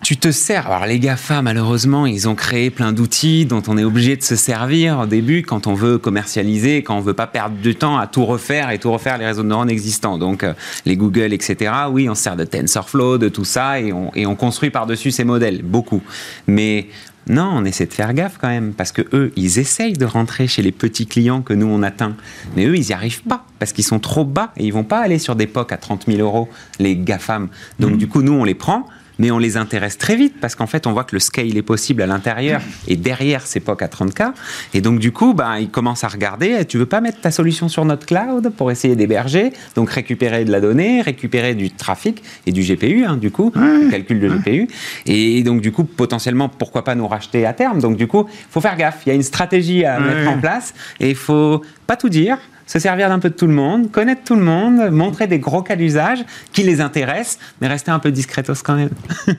Tu 0.08 0.16
te 0.16 0.30
sers. 0.30 0.66
Alors 0.66 0.86
les 0.86 0.98
GAFA, 0.98 1.42
malheureusement, 1.42 2.06
ils 2.06 2.30
ont 2.30 2.34
créé 2.34 2.70
plein 2.70 2.92
d'outils 2.92 3.44
dont 3.44 3.62
on 3.68 3.76
est 3.76 3.84
obligé 3.84 4.16
de 4.16 4.22
se 4.22 4.36
servir 4.36 5.00
au 5.00 5.04
début 5.04 5.42
quand 5.42 5.66
on 5.66 5.74
veut 5.74 5.98
commercialiser, 5.98 6.82
quand 6.82 6.96
on 6.96 7.00
veut 7.00 7.12
pas 7.12 7.26
perdre 7.26 7.56
du 7.56 7.74
temps 7.74 7.98
à 7.98 8.06
tout 8.06 8.24
refaire 8.24 8.70
et 8.70 8.78
tout 8.78 8.90
refaire 8.90 9.18
les 9.18 9.26
réseaux 9.26 9.42
de 9.42 9.48
neurones 9.48 9.68
existants. 9.68 10.16
Donc 10.16 10.44
euh, 10.44 10.54
les 10.86 10.96
Google, 10.96 11.34
etc. 11.34 11.70
Oui, 11.90 12.08
on 12.08 12.14
se 12.14 12.22
sert 12.22 12.36
de 12.36 12.44
TensorFlow, 12.44 13.18
de 13.18 13.28
tout 13.28 13.44
ça 13.44 13.80
et 13.80 13.92
on, 13.92 14.10
et 14.14 14.24
on 14.24 14.34
construit 14.34 14.70
par-dessus 14.70 15.10
ces 15.10 15.24
modèles, 15.24 15.60
beaucoup. 15.60 16.02
Mais 16.46 16.86
non, 17.28 17.50
on 17.56 17.66
essaie 17.66 17.84
de 17.84 17.92
faire 17.92 18.14
gaffe 18.14 18.38
quand 18.40 18.48
même, 18.48 18.72
parce 18.72 18.92
que 18.92 19.02
eux, 19.12 19.30
ils 19.36 19.58
essayent 19.58 19.92
de 19.92 20.06
rentrer 20.06 20.46
chez 20.46 20.62
les 20.62 20.72
petits 20.72 21.06
clients 21.06 21.42
que 21.42 21.52
nous 21.52 21.66
on 21.66 21.82
atteint, 21.82 22.16
mais 22.56 22.64
eux, 22.64 22.78
ils 22.78 22.86
n'y 22.86 22.92
arrivent 22.94 23.24
pas 23.24 23.44
parce 23.58 23.74
qu'ils 23.74 23.84
sont 23.84 23.98
trop 23.98 24.24
bas 24.24 24.54
et 24.56 24.64
ils 24.64 24.72
vont 24.72 24.84
pas 24.84 25.00
aller 25.00 25.18
sur 25.18 25.36
des 25.36 25.46
POC 25.46 25.72
à 25.72 25.76
30 25.76 26.06
000 26.06 26.20
euros, 26.20 26.48
les 26.78 26.96
GAFAM. 26.96 27.48
Donc 27.78 27.98
du 27.98 28.08
coup, 28.08 28.22
nous, 28.22 28.32
on 28.32 28.44
les 28.44 28.54
prend. 28.54 28.86
Mais 29.18 29.30
on 29.30 29.38
les 29.38 29.56
intéresse 29.56 29.98
très 29.98 30.16
vite 30.16 30.34
parce 30.40 30.54
qu'en 30.54 30.66
fait, 30.66 30.86
on 30.86 30.92
voit 30.92 31.04
que 31.04 31.16
le 31.16 31.20
scale 31.20 31.56
est 31.56 31.62
possible 31.62 32.02
à 32.02 32.06
l'intérieur 32.06 32.60
et 32.86 32.96
derrière 32.96 33.46
ces 33.46 33.60
POC 33.60 33.82
à 33.82 33.86
30K. 33.88 34.32
Et 34.74 34.80
donc, 34.80 34.98
du 35.00 35.10
coup, 35.12 35.34
bah, 35.34 35.58
ils 35.60 35.70
commencent 35.70 36.04
à 36.04 36.08
regarder 36.08 36.56
eh, 36.60 36.64
tu 36.64 36.78
veux 36.78 36.86
pas 36.86 37.00
mettre 37.00 37.20
ta 37.20 37.30
solution 37.30 37.68
sur 37.68 37.84
notre 37.84 38.06
cloud 38.06 38.52
pour 38.56 38.70
essayer 38.70 38.94
d'héberger, 38.96 39.52
donc 39.74 39.90
récupérer 39.90 40.44
de 40.44 40.52
la 40.52 40.60
donnée, 40.60 41.02
récupérer 41.02 41.54
du 41.54 41.70
trafic 41.70 42.22
et 42.46 42.52
du 42.52 42.62
GPU, 42.62 43.04
hein, 43.04 43.16
du 43.16 43.30
coup, 43.30 43.52
le 43.54 43.90
calcul 43.90 44.20
de 44.20 44.28
GPU. 44.28 44.68
Et 45.06 45.42
donc, 45.42 45.60
du 45.60 45.72
coup, 45.72 45.84
potentiellement, 45.84 46.48
pourquoi 46.48 46.84
pas 46.84 46.94
nous 46.94 47.08
racheter 47.08 47.44
à 47.46 47.52
terme? 47.52 47.80
Donc, 47.80 47.96
du 47.96 48.06
coup, 48.06 48.26
faut 48.50 48.60
faire 48.60 48.76
gaffe. 48.76 49.02
Il 49.06 49.08
y 49.08 49.12
a 49.12 49.14
une 49.14 49.22
stratégie 49.22 49.84
à 49.84 49.98
Ouais. 50.00 50.14
mettre 50.14 50.30
en 50.30 50.38
place 50.38 50.74
et 51.00 51.10
il 51.10 51.16
faut 51.16 51.62
pas 51.86 51.96
tout 51.96 52.08
dire 52.08 52.38
se 52.68 52.78
servir 52.78 53.08
d'un 53.08 53.18
peu 53.18 53.30
de 53.30 53.34
tout 53.34 53.48
le 53.48 53.54
monde, 53.54 53.90
connaître 53.90 54.22
tout 54.24 54.36
le 54.36 54.44
monde, 54.44 54.90
montrer 54.90 55.26
des 55.26 55.40
gros 55.40 55.62
cas 55.62 55.74
d'usage 55.74 56.24
qui 56.52 56.62
les 56.62 56.80
intéressent, 56.80 57.40
mais 57.60 57.66
rester 57.66 57.90
un 57.90 57.98
peu 57.98 58.12
discretos 58.12 58.62
quand 58.62 58.76
même. 58.76 58.90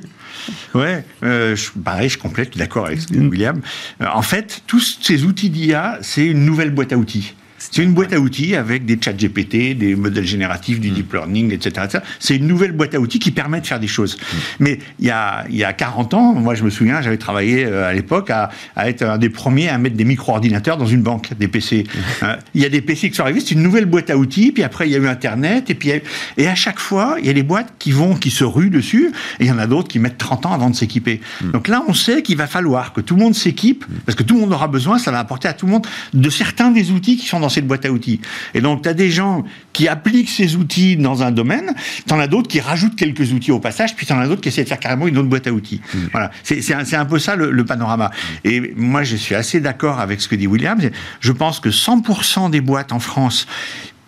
Ouais, 0.73 1.03
euh, 1.21 1.55
je, 1.55 1.69
pareil, 1.71 2.09
je 2.09 2.17
complète, 2.17 2.57
d'accord 2.57 2.85
avec 2.87 2.99
William. 3.11 3.61
Euh, 4.01 4.05
en 4.13 4.21
fait, 4.21 4.61
tous 4.67 4.97
ces 5.01 5.25
outils 5.25 5.49
d'IA, 5.49 5.99
c'est 6.01 6.25
une 6.25 6.45
nouvelle 6.45 6.71
boîte 6.71 6.93
à 6.93 6.97
outils. 6.97 7.35
C'est 7.59 7.83
une 7.83 7.93
boîte 7.93 8.13
à 8.13 8.19
outils 8.19 8.55
avec 8.55 8.85
des 8.85 8.97
chats 8.99 9.13
GPT, 9.13 9.77
des 9.77 9.95
modèles 9.95 10.25
génératifs, 10.25 10.79
du 10.79 10.89
deep 10.91 11.13
learning, 11.13 11.53
etc. 11.53 11.85
etc. 11.85 12.03
C'est 12.19 12.37
une 12.37 12.47
nouvelle 12.47 12.71
boîte 12.71 12.95
à 12.95 12.99
outils 12.99 13.19
qui 13.19 13.31
permet 13.31 13.61
de 13.61 13.67
faire 13.67 13.79
des 13.79 13.87
choses. 13.87 14.17
Mais 14.59 14.79
il 14.99 15.07
y 15.07 15.11
a, 15.11 15.45
il 15.49 15.57
y 15.57 15.63
a 15.63 15.73
40 15.73 16.13
ans, 16.13 16.33
moi 16.33 16.55
je 16.55 16.63
me 16.63 16.69
souviens, 16.69 17.01
j'avais 17.01 17.17
travaillé 17.17 17.65
euh, 17.65 17.87
à 17.87 17.93
l'époque 17.93 18.29
à, 18.29 18.49
à 18.75 18.89
être 18.89 19.03
un 19.03 19.17
des 19.17 19.29
premiers 19.29 19.69
à 19.69 19.77
mettre 19.77 19.95
des 19.95 20.05
micro-ordinateurs 20.05 20.77
dans 20.77 20.85
une 20.85 21.01
banque, 21.01 21.29
des 21.37 21.47
PC. 21.47 21.85
Euh, 22.23 22.35
Il 22.53 22.61
y 22.61 22.65
a 22.65 22.69
des 22.69 22.81
PC 22.81 23.09
qui 23.09 23.15
sont 23.15 23.23
arrivés, 23.23 23.39
c'est 23.39 23.51
une 23.51 23.61
nouvelle 23.61 23.85
boîte 23.85 24.09
à 24.09 24.17
outils, 24.17 24.51
puis 24.51 24.63
après 24.63 24.87
il 24.87 24.91
y 24.91 24.95
a 24.95 24.97
eu 24.97 25.07
Internet, 25.07 25.69
et 25.69 25.75
puis 25.75 25.91
et 26.37 26.47
à 26.47 26.55
chaque 26.55 26.79
fois, 26.79 27.17
il 27.19 27.25
y 27.25 27.29
a 27.29 27.33
des 27.33 27.43
boîtes 27.43 27.73
qui 27.79 27.91
vont, 27.91 28.15
qui 28.15 28.29
se 28.29 28.43
ruent 28.43 28.69
dessus, 28.69 29.11
et 29.39 29.45
il 29.45 29.47
y 29.47 29.51
en 29.51 29.57
a 29.57 29.67
d'autres 29.67 29.87
qui 29.87 29.99
mettent 29.99 30.17
30 30.17 30.45
ans 30.47 30.53
avant 30.53 30.69
de 30.69 30.75
s'équiper. 30.75 31.21
Donc 31.53 31.67
là, 31.67 31.83
on 31.87 31.93
sait 31.93 32.21
qu'il 32.21 32.37
va 32.37 32.47
falloir 32.47 32.93
que 32.93 33.01
tout 33.01 33.15
le 33.15 33.21
monde 33.21 33.35
s'équipe, 33.35 33.85
parce 34.05 34.15
que 34.15 34.23
tout 34.23 34.35
le 34.35 34.41
monde 34.41 34.53
aura 34.53 34.67
besoin, 34.67 34.97
ça 34.99 35.11
va 35.11 35.19
apporter 35.19 35.47
à 35.47 35.53
tout 35.53 35.65
le 35.65 35.71
monde 35.71 35.87
de 36.13 36.29
certains 36.29 36.71
des 36.71 36.91
outils 36.91 37.17
qui 37.17 37.27
sont 37.27 37.39
dans 37.39 37.48
cette 37.49 37.67
boîte 37.67 37.85
à 37.85 37.91
outils. 37.91 38.21
Et 38.53 38.61
donc, 38.61 38.83
tu 38.83 38.89
as 38.89 38.93
des 38.93 39.09
gens 39.09 39.43
qui 39.73 39.87
appliquent 39.87 40.29
ces 40.29 40.55
outils 40.55 40.97
dans 40.97 41.23
un 41.23 41.31
domaine, 41.31 41.73
tu 42.07 42.13
en 42.13 42.19
as 42.19 42.27
d'autres 42.27 42.47
qui 42.47 42.59
rajoutent 42.59 42.95
quelques 42.95 43.31
outils 43.33 43.51
au 43.51 43.59
passage, 43.59 43.95
puis 43.95 44.05
tu 44.05 44.13
en 44.13 44.19
as 44.19 44.27
d'autres 44.27 44.41
qui 44.41 44.49
essaient 44.49 44.63
de 44.63 44.69
faire 44.69 44.79
carrément 44.79 45.07
une 45.07 45.17
autre 45.17 45.29
boîte 45.29 45.47
à 45.47 45.51
outils. 45.51 45.81
Voilà, 46.11 46.31
c'est 46.43 46.73
un, 46.73 46.83
un 46.99 47.05
peu 47.05 47.19
ça 47.19 47.35
le, 47.35 47.51
le 47.51 47.65
panorama. 47.65 48.11
Et 48.43 48.73
moi, 48.75 49.03
je 49.03 49.15
suis 49.15 49.35
assez 49.35 49.59
d'accord 49.59 49.99
avec 49.99 50.21
ce 50.21 50.27
que 50.27 50.35
dit 50.35 50.47
William. 50.47 50.79
Je 51.19 51.31
pense 51.31 51.59
que 51.59 51.69
100% 51.69 52.49
des 52.49 52.61
boîtes 52.61 52.91
en 52.91 52.99
France 52.99 53.47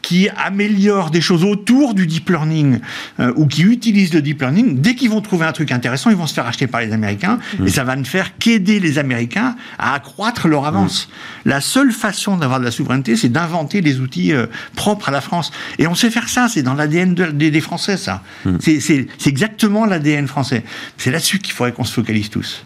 qui 0.01 0.30
améliorent 0.30 1.12
des 1.12 1.21
choses 1.21 1.44
autour 1.44 1.94
du 1.94 2.07
deep 2.07 2.30
learning 2.30 2.80
euh, 3.19 3.31
ou 3.36 3.45
qui 3.48 3.62
utilisent 3.63 4.13
le 4.13 4.21
deep 4.21 4.42
learning, 4.42 4.80
dès 4.81 4.95
qu'ils 4.95 5.09
vont 5.09 5.21
trouver 5.21 5.45
un 5.45 5.51
truc 5.51 5.71
intéressant, 5.71 6.09
ils 6.09 6.15
vont 6.15 6.27
se 6.27 6.33
faire 6.33 6.48
acheter 6.48 6.68
par 6.68 6.81
les 6.81 6.92
Américains 6.92 7.39
et 7.65 7.69
ça 7.69 7.83
va 7.83 7.95
ne 7.95 8.03
faire 8.03 8.38
qu'aider 8.38 8.80
les 8.80 8.98
Américains 8.98 9.56
à 9.77 9.94
accroître 9.94 10.48
leur 10.48 10.65
avance. 10.65 11.09
La 11.45 11.62
seule 11.62 11.92
façon 11.92 12.38
d'avoir 12.38 12.59
de 12.59 12.65
la 12.65 12.71
souveraineté, 12.71 13.15
c'est 13.15 13.30
d'inventer 13.30 13.81
des 13.81 14.00
outils 14.00 14.33
euh, 14.33 14.48
propres 14.75 15.09
à 15.09 15.12
la 15.12 15.21
France. 15.21 15.51
Et 15.80 15.88
on 15.88 15.95
sait 15.95 16.09
faire 16.09 16.30
ça, 16.30 16.48
c'est 16.50 16.63
dans 16.63 16.74
l'ADN 16.74 17.13
de- 17.15 17.25
des, 17.31 17.51
des 17.51 17.62
Français, 17.62 17.98
ça. 17.98 18.24
C'est 18.59 18.80
c'est 18.80 19.07
exactement 19.25 19.86
l'ADN 19.86 20.27
français. 20.27 20.63
C'est 20.98 21.12
là-dessus 21.12 21.39
qu'il 21.39 21.53
faudrait 21.53 21.71
qu'on 21.74 21.83
se 21.83 21.94
focalise 21.94 22.30
tous. 22.30 22.65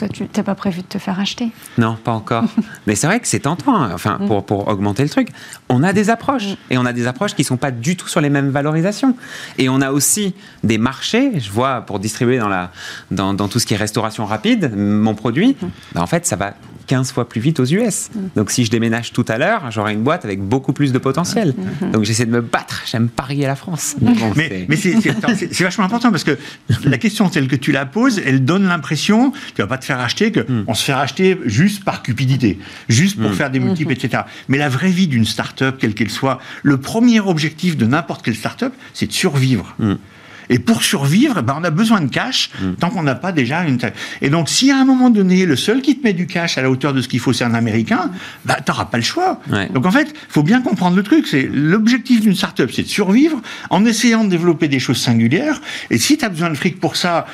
Ça, 0.00 0.08
tu 0.08 0.26
n'as 0.34 0.42
pas 0.42 0.54
prévu 0.54 0.80
de 0.80 0.86
te 0.86 0.96
faire 0.96 1.20
acheter 1.20 1.50
Non, 1.76 1.94
pas 2.02 2.12
encore. 2.12 2.44
Mais 2.86 2.94
c'est 2.94 3.06
vrai 3.06 3.20
que 3.20 3.28
c'est 3.28 3.40
tentant, 3.40 3.76
hein. 3.76 3.90
enfin, 3.92 4.18
pour, 4.26 4.46
pour 4.46 4.66
augmenter 4.68 5.02
le 5.02 5.10
truc. 5.10 5.28
On 5.68 5.82
a 5.82 5.92
des 5.92 6.08
approches, 6.08 6.56
et 6.70 6.78
on 6.78 6.86
a 6.86 6.94
des 6.94 7.06
approches 7.06 7.34
qui 7.34 7.44
sont 7.44 7.58
pas 7.58 7.70
du 7.70 7.96
tout 7.96 8.08
sur 8.08 8.22
les 8.22 8.30
mêmes 8.30 8.48
valorisations. 8.48 9.14
Et 9.58 9.68
on 9.68 9.82
a 9.82 9.90
aussi 9.90 10.34
des 10.64 10.78
marchés, 10.78 11.38
je 11.38 11.50
vois, 11.50 11.82
pour 11.82 11.98
distribuer 11.98 12.38
dans, 12.38 12.48
la, 12.48 12.72
dans, 13.10 13.34
dans 13.34 13.48
tout 13.48 13.58
ce 13.58 13.66
qui 13.66 13.74
est 13.74 13.76
restauration 13.76 14.24
rapide, 14.24 14.72
mon 14.74 15.14
produit, 15.14 15.54
bah, 15.92 16.00
en 16.00 16.06
fait, 16.06 16.24
ça 16.24 16.36
va 16.36 16.54
15 16.90 17.12
fois 17.12 17.28
plus 17.28 17.40
vite 17.40 17.60
aux 17.60 17.64
US. 17.66 18.10
Donc 18.34 18.50
si 18.50 18.64
je 18.64 18.70
déménage 18.70 19.12
tout 19.12 19.24
à 19.28 19.38
l'heure, 19.38 19.70
j'aurai 19.70 19.92
une 19.92 20.02
boîte 20.02 20.24
avec 20.24 20.42
beaucoup 20.42 20.72
plus 20.72 20.92
de 20.92 20.98
potentiel. 20.98 21.54
Donc 21.92 22.02
j'essaie 22.02 22.26
de 22.26 22.32
me 22.32 22.40
battre, 22.40 22.82
j'aime 22.84 23.08
parier 23.08 23.44
à 23.44 23.48
la 23.48 23.54
France. 23.54 23.94
Mais 24.00 24.12
bon, 24.14 24.32
Mais, 24.34 24.76
c'est 24.76 25.60
vachement 25.62 25.84
important 25.84 26.10
parce 26.10 26.24
que 26.24 26.36
la 26.84 26.98
question 26.98 27.28
telle 27.28 27.46
que 27.46 27.54
tu 27.54 27.70
la 27.70 27.86
poses, 27.86 28.20
elle 28.24 28.44
donne 28.44 28.66
l'impression, 28.66 29.30
tu 29.54 29.62
vas 29.62 29.68
pas 29.68 29.78
te 29.78 29.84
faire 29.84 29.89
acheter, 29.98 30.30
que 30.32 30.40
Hmm. 30.40 30.64
on 30.66 30.74
se 30.74 30.84
fait 30.84 30.92
acheter 30.92 31.38
juste 31.44 31.84
par 31.84 32.02
cupidité, 32.02 32.58
juste 32.88 33.20
pour 33.20 33.32
faire 33.34 33.50
des 33.50 33.60
multiples, 33.60 33.92
etc. 33.92 34.24
Mais 34.48 34.58
la 34.58 34.68
vraie 34.68 34.90
vie 34.90 35.06
d'une 35.08 35.24
start-up, 35.24 35.76
quelle 35.80 35.94
qu'elle 35.94 36.10
soit, 36.10 36.38
le 36.62 36.78
premier 36.78 37.20
objectif 37.20 37.76
de 37.76 37.86
n'importe 37.86 38.22
quelle 38.24 38.36
start-up, 38.36 38.72
c'est 38.94 39.06
de 39.06 39.12
survivre. 39.12 39.76
Et 40.50 40.58
pour 40.58 40.82
survivre, 40.82 41.40
ben, 41.42 41.56
on 41.58 41.64
a 41.64 41.70
besoin 41.70 42.00
de 42.02 42.08
cash 42.10 42.50
tant 42.80 42.90
qu'on 42.90 43.02
n'a 43.04 43.14
pas 43.14 43.32
déjà 43.32 43.62
une. 43.64 43.78
Et 44.20 44.28
donc, 44.28 44.48
si 44.50 44.70
à 44.70 44.76
un 44.78 44.84
moment 44.84 45.08
donné, 45.08 45.46
le 45.46 45.56
seul 45.56 45.80
qui 45.80 45.96
te 45.96 46.02
met 46.04 46.12
du 46.12 46.26
cash 46.26 46.58
à 46.58 46.62
la 46.62 46.70
hauteur 46.70 46.92
de 46.92 47.00
ce 47.00 47.08
qu'il 47.08 47.20
faut, 47.20 47.32
c'est 47.32 47.44
un 47.44 47.54
Américain, 47.54 48.10
bah, 48.44 48.58
t'auras 48.64 48.84
pas 48.86 48.98
le 48.98 49.02
choix. 49.04 49.40
Ouais. 49.50 49.68
Donc, 49.72 49.86
en 49.86 49.90
fait, 49.90 50.12
faut 50.28 50.42
bien 50.42 50.60
comprendre 50.60 50.96
le 50.96 51.02
truc. 51.02 51.26
C'est 51.26 51.48
l'objectif 51.52 52.20
d'une 52.20 52.34
start-up, 52.34 52.70
c'est 52.74 52.82
de 52.82 52.88
survivre 52.88 53.40
en 53.70 53.84
essayant 53.84 54.24
de 54.24 54.28
développer 54.30 54.68
des 54.68 54.80
choses 54.80 54.98
singulières. 54.98 55.60
Et 55.90 55.98
si 55.98 56.18
tu 56.18 56.24
as 56.24 56.28
besoin 56.28 56.50
de 56.50 56.54
fric 56.56 56.80
pour 56.80 56.96
ça 56.96 57.26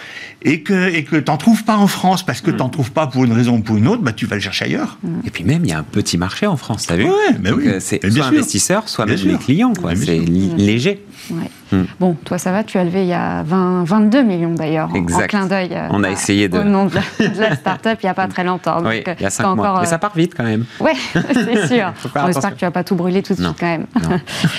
et 0.42 0.60
que 0.60 0.94
et 0.94 1.02
que 1.02 1.16
t'en 1.16 1.38
trouves 1.38 1.64
pas 1.64 1.76
en 1.78 1.86
France 1.86 2.24
parce 2.24 2.42
que 2.42 2.50
t'en 2.50 2.68
trouves 2.68 2.92
pas 2.92 3.06
pour 3.06 3.24
une 3.24 3.32
raison 3.32 3.56
ou 3.56 3.60
pour 3.62 3.76
une 3.78 3.88
autre, 3.88 4.02
bah, 4.02 4.12
tu 4.12 4.26
vas 4.26 4.36
le 4.36 4.42
chercher 4.42 4.66
ailleurs. 4.66 4.98
Et 5.24 5.30
puis 5.30 5.42
même, 5.42 5.64
il 5.64 5.70
y 5.70 5.72
a 5.72 5.78
un 5.78 5.82
petit 5.82 6.18
marché 6.18 6.46
en 6.46 6.56
France, 6.58 6.86
t'as 6.86 6.96
vu 6.96 7.04
Ouais, 7.04 7.32
ben 7.40 7.52
Donc, 7.52 7.60
oui. 7.62 7.68
euh, 7.68 7.78
C'est 7.80 8.06
soit 8.12 8.26
investisseurs, 8.26 8.88
soit 8.90 9.06
Bien 9.06 9.14
même 9.14 9.22
sûr. 9.22 9.32
les 9.32 9.38
clients, 9.38 9.72
quoi. 9.72 9.96
C'est 9.96 10.18
léger. 10.18 11.02
Ouais. 11.30 11.50
Hmm. 11.72 11.82
Bon, 11.98 12.14
toi, 12.24 12.38
ça 12.38 12.52
va, 12.52 12.62
tu 12.64 12.78
as 12.78 12.84
levé 12.84 13.02
il 13.02 13.08
y 13.08 13.12
a 13.12 13.42
20, 13.42 13.84
22 13.84 14.22
millions 14.22 14.52
d'ailleurs, 14.54 14.88
en, 14.94 15.04
clin 15.26 15.46
d'œil. 15.46 15.70
euh, 15.72 15.88
On 15.90 16.04
a 16.04 16.10
essayé 16.10 16.48
de- 16.48 16.58
Au 16.58 16.64
nom 16.64 16.86
de 16.86 16.94
la, 16.94 17.28
de 17.28 17.40
la 17.40 17.56
start-up, 17.56 17.98
il 18.02 18.06
n'y 18.06 18.10
a 18.10 18.14
pas 18.14 18.26
très 18.28 18.44
longtemps. 18.44 18.78
Oui, 18.84 18.98
Donc, 18.98 19.08
euh, 19.08 19.14
il 19.18 19.22
y 19.22 19.26
a 19.26 19.30
c'est 19.30 19.42
5 19.42 19.54
mois. 19.56 19.66
encore, 19.68 19.80
Mais 19.80 19.86
euh, 19.86 19.90
ça 19.90 19.98
part 19.98 20.12
vite 20.14 20.32
quand 20.36 20.44
même. 20.44 20.64
Ouais, 20.80 20.92
c'est 21.12 21.66
sûr. 21.74 21.92
On 22.14 22.28
espère 22.28 22.50
que 22.54 22.58
tu 22.58 22.64
vas 22.64 22.70
pas 22.70 22.84
tout 22.84 22.94
brûler 22.94 23.22
tout 23.22 23.34
de 23.34 23.42
Non. 23.42 23.48
suite 23.48 23.60
quand 23.60 23.66
même. 23.66 23.86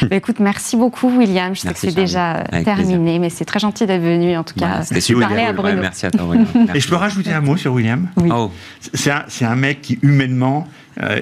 Bah, 0.10 0.16
écoute, 0.16 0.40
merci 0.40 0.76
beaucoup 0.76 1.10
William. 1.18 1.56
Je 1.56 1.62
sais 1.62 1.68
Merci, 1.70 1.88
que 1.88 1.94
c'est 1.94 2.00
déjà 2.00 2.32
Avec 2.52 2.66
terminé, 2.66 3.20
mais 3.20 3.30
c'est 3.30 3.46
très 3.46 3.60
gentil 3.60 3.86
d'être 3.86 4.02
venu 4.02 4.36
en 4.38 4.44
tout 4.44 4.54
cas. 4.60 4.68
Voilà, 4.68 4.84
C'était 4.84 5.02
super. 5.02 5.28
parler 5.30 5.44
à 5.44 5.48
cool. 5.48 5.56
Bruno. 5.56 5.76
Ouais, 5.76 5.82
merci 5.82 6.06
à 6.06 6.12
toi, 6.12 6.26
Bruno. 6.26 6.46
Et 6.74 6.80
je 6.80 6.88
peux 6.90 6.96
rajouter 6.96 7.32
un 7.32 7.42
mot 7.42 7.56
sur 7.58 7.72
William? 7.74 8.08
Oui. 8.18 8.30
Oh, 8.34 8.52
C'est 8.94 9.12
un, 9.12 9.24
c'est 9.28 9.46
un 9.46 9.56
mec 9.56 9.82
qui, 9.82 10.00
humainement, 10.02 10.68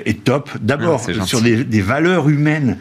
est 0.05 0.23
top. 0.23 0.49
D'abord, 0.61 1.05
ah, 1.07 1.25
sur 1.25 1.41
des, 1.41 1.63
des, 1.63 1.81
valeurs 1.81 2.29
humaines. 2.29 2.77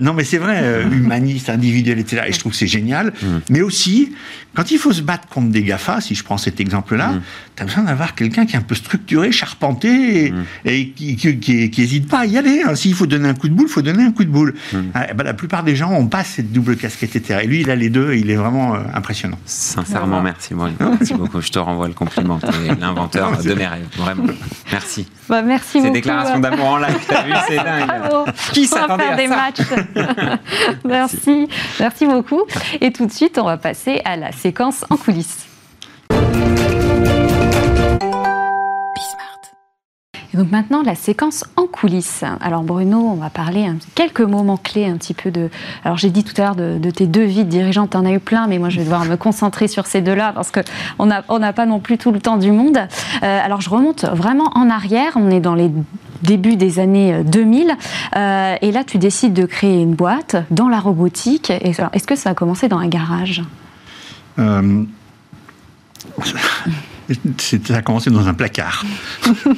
non, 0.00 0.14
mais 0.14 0.24
c'est 0.24 0.38
vrai, 0.38 0.84
humaniste, 0.92 1.50
individuel, 1.50 1.98
etc. 1.98 2.24
Et 2.28 2.32
je 2.32 2.38
trouve 2.38 2.52
que 2.52 2.58
c'est 2.58 2.66
génial. 2.66 3.12
Mm. 3.22 3.26
Mais 3.50 3.62
aussi, 3.62 4.12
quand 4.54 4.70
il 4.70 4.78
faut 4.78 4.92
se 4.92 5.02
battre 5.02 5.28
contre 5.28 5.50
des 5.50 5.62
GAFA, 5.62 6.00
si 6.00 6.14
je 6.14 6.24
prends 6.24 6.38
cet 6.38 6.60
exemple-là, 6.60 7.08
mm. 7.08 7.22
tu 7.56 7.62
as 7.62 7.66
besoin 7.66 7.84
d'avoir 7.84 8.14
quelqu'un 8.14 8.46
qui 8.46 8.54
est 8.54 8.58
un 8.58 8.62
peu 8.62 8.74
structuré, 8.74 9.32
charpenté, 9.32 10.32
et, 10.64 10.86
mm. 10.86 10.94
qui 10.94 11.74
n'hésite 11.78 12.08
pas 12.08 12.20
à 12.20 12.26
y 12.26 12.36
aller. 12.36 12.62
Hein. 12.66 12.74
S'il 12.74 12.94
faut 12.94 13.06
donner 13.06 13.28
un 13.28 13.34
coup 13.34 13.48
de 13.48 13.54
boule, 13.54 13.66
il 13.68 13.72
faut 13.72 13.82
donner 13.82 14.04
un 14.04 14.12
coup 14.12 14.24
de 14.24 14.30
boule. 14.30 14.54
Ah, 14.94 15.06
eh 15.10 15.14
ben, 15.14 15.24
la 15.24 15.34
plupart 15.34 15.62
des 15.62 15.76
gens 15.76 15.92
ont 15.92 16.06
pas 16.06 16.24
cette 16.24 16.52
double 16.52 16.76
casquette, 16.76 17.16
etc. 17.16 17.40
Et 17.42 17.46
lui, 17.46 17.60
il 17.60 17.70
a 17.70 17.76
les 17.76 17.90
deux, 17.90 18.12
et 18.12 18.18
il 18.18 18.30
est 18.30 18.36
vraiment 18.36 18.74
impressionnant. 18.94 19.38
Sincèrement, 19.44 20.20
merci. 20.20 20.54
merci 20.80 21.14
beaucoup. 21.14 21.40
Je 21.40 21.50
te 21.50 21.58
renvoie 21.58 21.88
le 21.88 21.94
compliment. 21.94 22.38
Tu 22.38 22.70
es 22.70 22.74
l'inventeur 22.74 23.36
de 23.42 23.54
mes 23.54 23.66
rêves. 23.66 23.86
Vraiment. 23.96 24.24
Merci. 24.72 25.06
Bah, 25.28 25.42
merci 25.42 25.80
beaucoup. 25.80 26.00
D'amour 26.40 26.66
en 26.66 26.76
live, 26.78 26.98
t'as 27.08 27.22
vu, 27.22 27.32
c'est 27.48 27.56
dingue. 27.56 27.90
Qui 28.52 28.66
s'attendait 28.66 29.04
à 29.04 29.16
des 29.16 29.28
matchs. 29.28 29.60
merci. 30.84 31.48
Merci 31.78 32.06
beaucoup. 32.06 32.42
Et 32.80 32.92
tout 32.92 33.06
de 33.06 33.12
suite, 33.12 33.38
on 33.38 33.44
va 33.44 33.56
passer 33.56 34.00
à 34.04 34.16
la 34.16 34.32
séquence 34.32 34.84
en 34.90 34.96
coulisses. 34.96 35.46
Et 40.32 40.36
donc 40.36 40.50
maintenant, 40.52 40.82
la 40.82 40.94
séquence 40.94 41.44
en 41.56 41.66
coulisses. 41.66 42.24
Alors 42.40 42.62
Bruno, 42.62 42.98
on 42.98 43.14
va 43.14 43.30
parler 43.30 43.68
quelques 43.94 44.20
moments 44.20 44.56
clés 44.56 44.86
un 44.86 44.96
petit 44.96 45.14
peu 45.14 45.30
de... 45.30 45.50
Alors 45.84 45.98
j'ai 45.98 46.10
dit 46.10 46.22
tout 46.22 46.40
à 46.40 46.44
l'heure 46.44 46.56
de, 46.56 46.90
tes 46.90 47.06
deux 47.06 47.24
vies 47.24 47.44
de 47.44 47.50
dirigeante, 47.50 47.90
tu 47.90 47.96
en 47.96 48.04
as 48.04 48.12
eu 48.12 48.20
plein, 48.20 48.46
mais 48.46 48.58
moi 48.58 48.68
je 48.68 48.78
vais 48.78 48.84
devoir 48.84 49.04
me 49.04 49.16
concentrer 49.16 49.66
sur 49.66 49.86
ces 49.86 50.02
deux-là 50.02 50.32
parce 50.32 50.52
qu'on 50.52 51.06
n'a 51.06 51.24
on 51.28 51.40
n'a 51.40 51.52
pas 51.52 51.66
non 51.66 51.80
plus 51.80 51.98
tout 51.98 52.12
le 52.12 52.20
temps 52.20 52.36
du 52.36 52.52
monde. 52.52 52.78
Euh, 52.78 53.44
alors 53.44 53.60
je 53.60 53.70
remonte 53.70 54.04
vraiment 54.04 54.52
en 54.54 54.70
arrière, 54.70 55.12
on 55.16 55.30
est 55.30 55.40
dans 55.40 55.54
les 55.56 55.70
débuts 56.22 56.56
des 56.56 56.78
années 56.78 57.22
2000, 57.24 57.76
euh, 58.16 58.56
et 58.60 58.72
là 58.72 58.84
tu 58.84 58.98
décides 58.98 59.32
de 59.32 59.46
créer 59.46 59.80
une 59.80 59.94
boîte 59.94 60.36
dans 60.50 60.68
la 60.68 60.80
robotique. 60.80 61.50
Est-ce 61.50 62.06
que 62.06 62.16
ça 62.16 62.30
a 62.30 62.34
commencé 62.34 62.68
dans 62.68 62.78
un 62.78 62.88
garage? 62.88 63.42
Euh, 64.38 64.84
ça 67.38 67.76
a 67.76 67.82
commencé 67.82 68.10
dans 68.10 68.28
un 68.28 68.34
placard. 68.34 68.84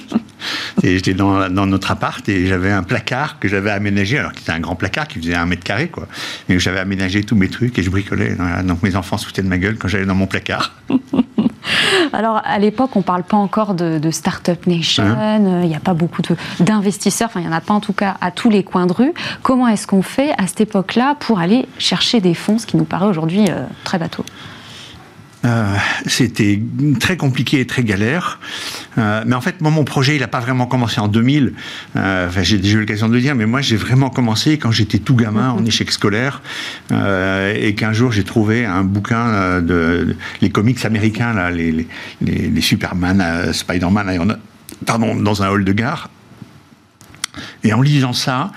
J'étais 0.82 1.14
dans, 1.14 1.48
notre 1.48 1.90
appart 1.90 2.26
et 2.28 2.46
j'avais 2.46 2.70
un 2.70 2.82
placard 2.82 3.38
que 3.38 3.48
j'avais 3.48 3.70
aménagé, 3.70 4.18
alors 4.18 4.32
c'était 4.36 4.52
un 4.52 4.60
grand 4.60 4.74
placard 4.74 5.06
qui 5.06 5.20
faisait 5.20 5.34
un 5.34 5.46
mètre 5.46 5.62
carré, 5.62 5.88
quoi. 5.88 6.08
Et 6.48 6.58
j'avais 6.58 6.80
aménagé 6.80 7.22
tous 7.22 7.36
mes 7.36 7.48
trucs 7.48 7.78
et 7.78 7.82
je 7.82 7.90
bricolais. 7.90 8.36
Donc 8.64 8.82
mes 8.82 8.96
enfants 8.96 9.18
foutaient 9.18 9.42
de 9.42 9.48
ma 9.48 9.58
gueule 9.58 9.76
quand 9.76 9.88
j'allais 9.88 10.06
dans 10.06 10.14
mon 10.14 10.26
placard. 10.26 10.74
Alors, 12.12 12.40
à 12.44 12.58
l'époque, 12.58 12.90
on 12.96 13.00
ne 13.00 13.04
parle 13.04 13.22
pas 13.22 13.36
encore 13.36 13.74
de, 13.74 13.98
de 13.98 14.10
Startup 14.10 14.66
Nation, 14.66 15.04
hein. 15.04 15.62
Il 15.62 15.68
n'y 15.68 15.76
a 15.76 15.80
pas 15.80 15.94
beaucoup 15.94 16.22
d'investisseurs, 16.60 17.28
enfin, 17.28 17.40
il 17.40 17.46
n'y 17.46 17.52
en 17.52 17.56
a 17.56 17.60
pas 17.60 17.74
en 17.74 17.80
tout 17.80 17.92
cas 17.92 18.16
à 18.20 18.30
tous 18.30 18.50
les 18.50 18.64
coins 18.64 18.86
de 18.86 18.92
rue. 18.92 19.12
Comment 19.42 19.68
est-ce 19.68 19.86
qu'on 19.86 20.02
fait 20.02 20.32
à 20.38 20.46
cette 20.46 20.62
époque-là 20.62 21.16
pour 21.18 21.38
aller 21.38 21.68
chercher 21.78 22.20
des 22.20 22.34
fonds, 22.34 22.58
ce 22.58 22.66
qui 22.66 22.76
nous 22.76 22.84
paraît 22.84 23.06
aujourd'hui 23.06 23.46
euh, 23.48 23.64
très 23.84 23.98
bateau? 23.98 24.24
Euh, 25.44 25.74
c'était 26.06 26.60
très 27.00 27.16
compliqué 27.16 27.60
et 27.60 27.66
très 27.66 27.82
galère. 27.82 28.38
Euh, 28.98 29.24
mais 29.26 29.34
en 29.34 29.40
fait, 29.40 29.60
moi, 29.60 29.70
mon 29.70 29.84
projet, 29.84 30.14
il 30.16 30.20
n'a 30.20 30.28
pas 30.28 30.40
vraiment 30.40 30.66
commencé 30.66 31.00
en 31.00 31.08
2000. 31.08 31.54
Euh, 31.96 32.28
enfin, 32.28 32.42
j'ai 32.42 32.58
déjà 32.58 32.76
eu 32.76 32.80
l'occasion 32.80 33.08
de 33.08 33.14
le 33.14 33.20
dire, 33.20 33.34
mais 33.34 33.46
moi, 33.46 33.60
j'ai 33.60 33.76
vraiment 33.76 34.10
commencé 34.10 34.58
quand 34.58 34.70
j'étais 34.70 34.98
tout 34.98 35.16
gamin 35.16 35.50
en 35.50 35.64
échec 35.64 35.90
scolaire 35.90 36.42
et 36.90 37.74
qu'un 37.74 37.92
jour, 37.92 38.12
j'ai 38.12 38.24
trouvé 38.24 38.64
un 38.64 38.84
bouquin 38.84 39.60
de, 39.60 40.16
les 40.40 40.50
comics 40.50 40.84
américains, 40.84 41.32
là, 41.32 41.50
les, 41.50 41.72
les, 41.72 41.86
les 42.20 42.60
Superman, 42.60 43.52
Spider-Man, 43.52 44.36
pardon, 44.86 45.14
dans 45.16 45.42
un 45.42 45.48
hall 45.48 45.64
de 45.64 45.72
gare 45.72 46.08
et 47.64 47.72
en 47.72 47.80
lisant 47.80 48.12
ça, 48.12 48.50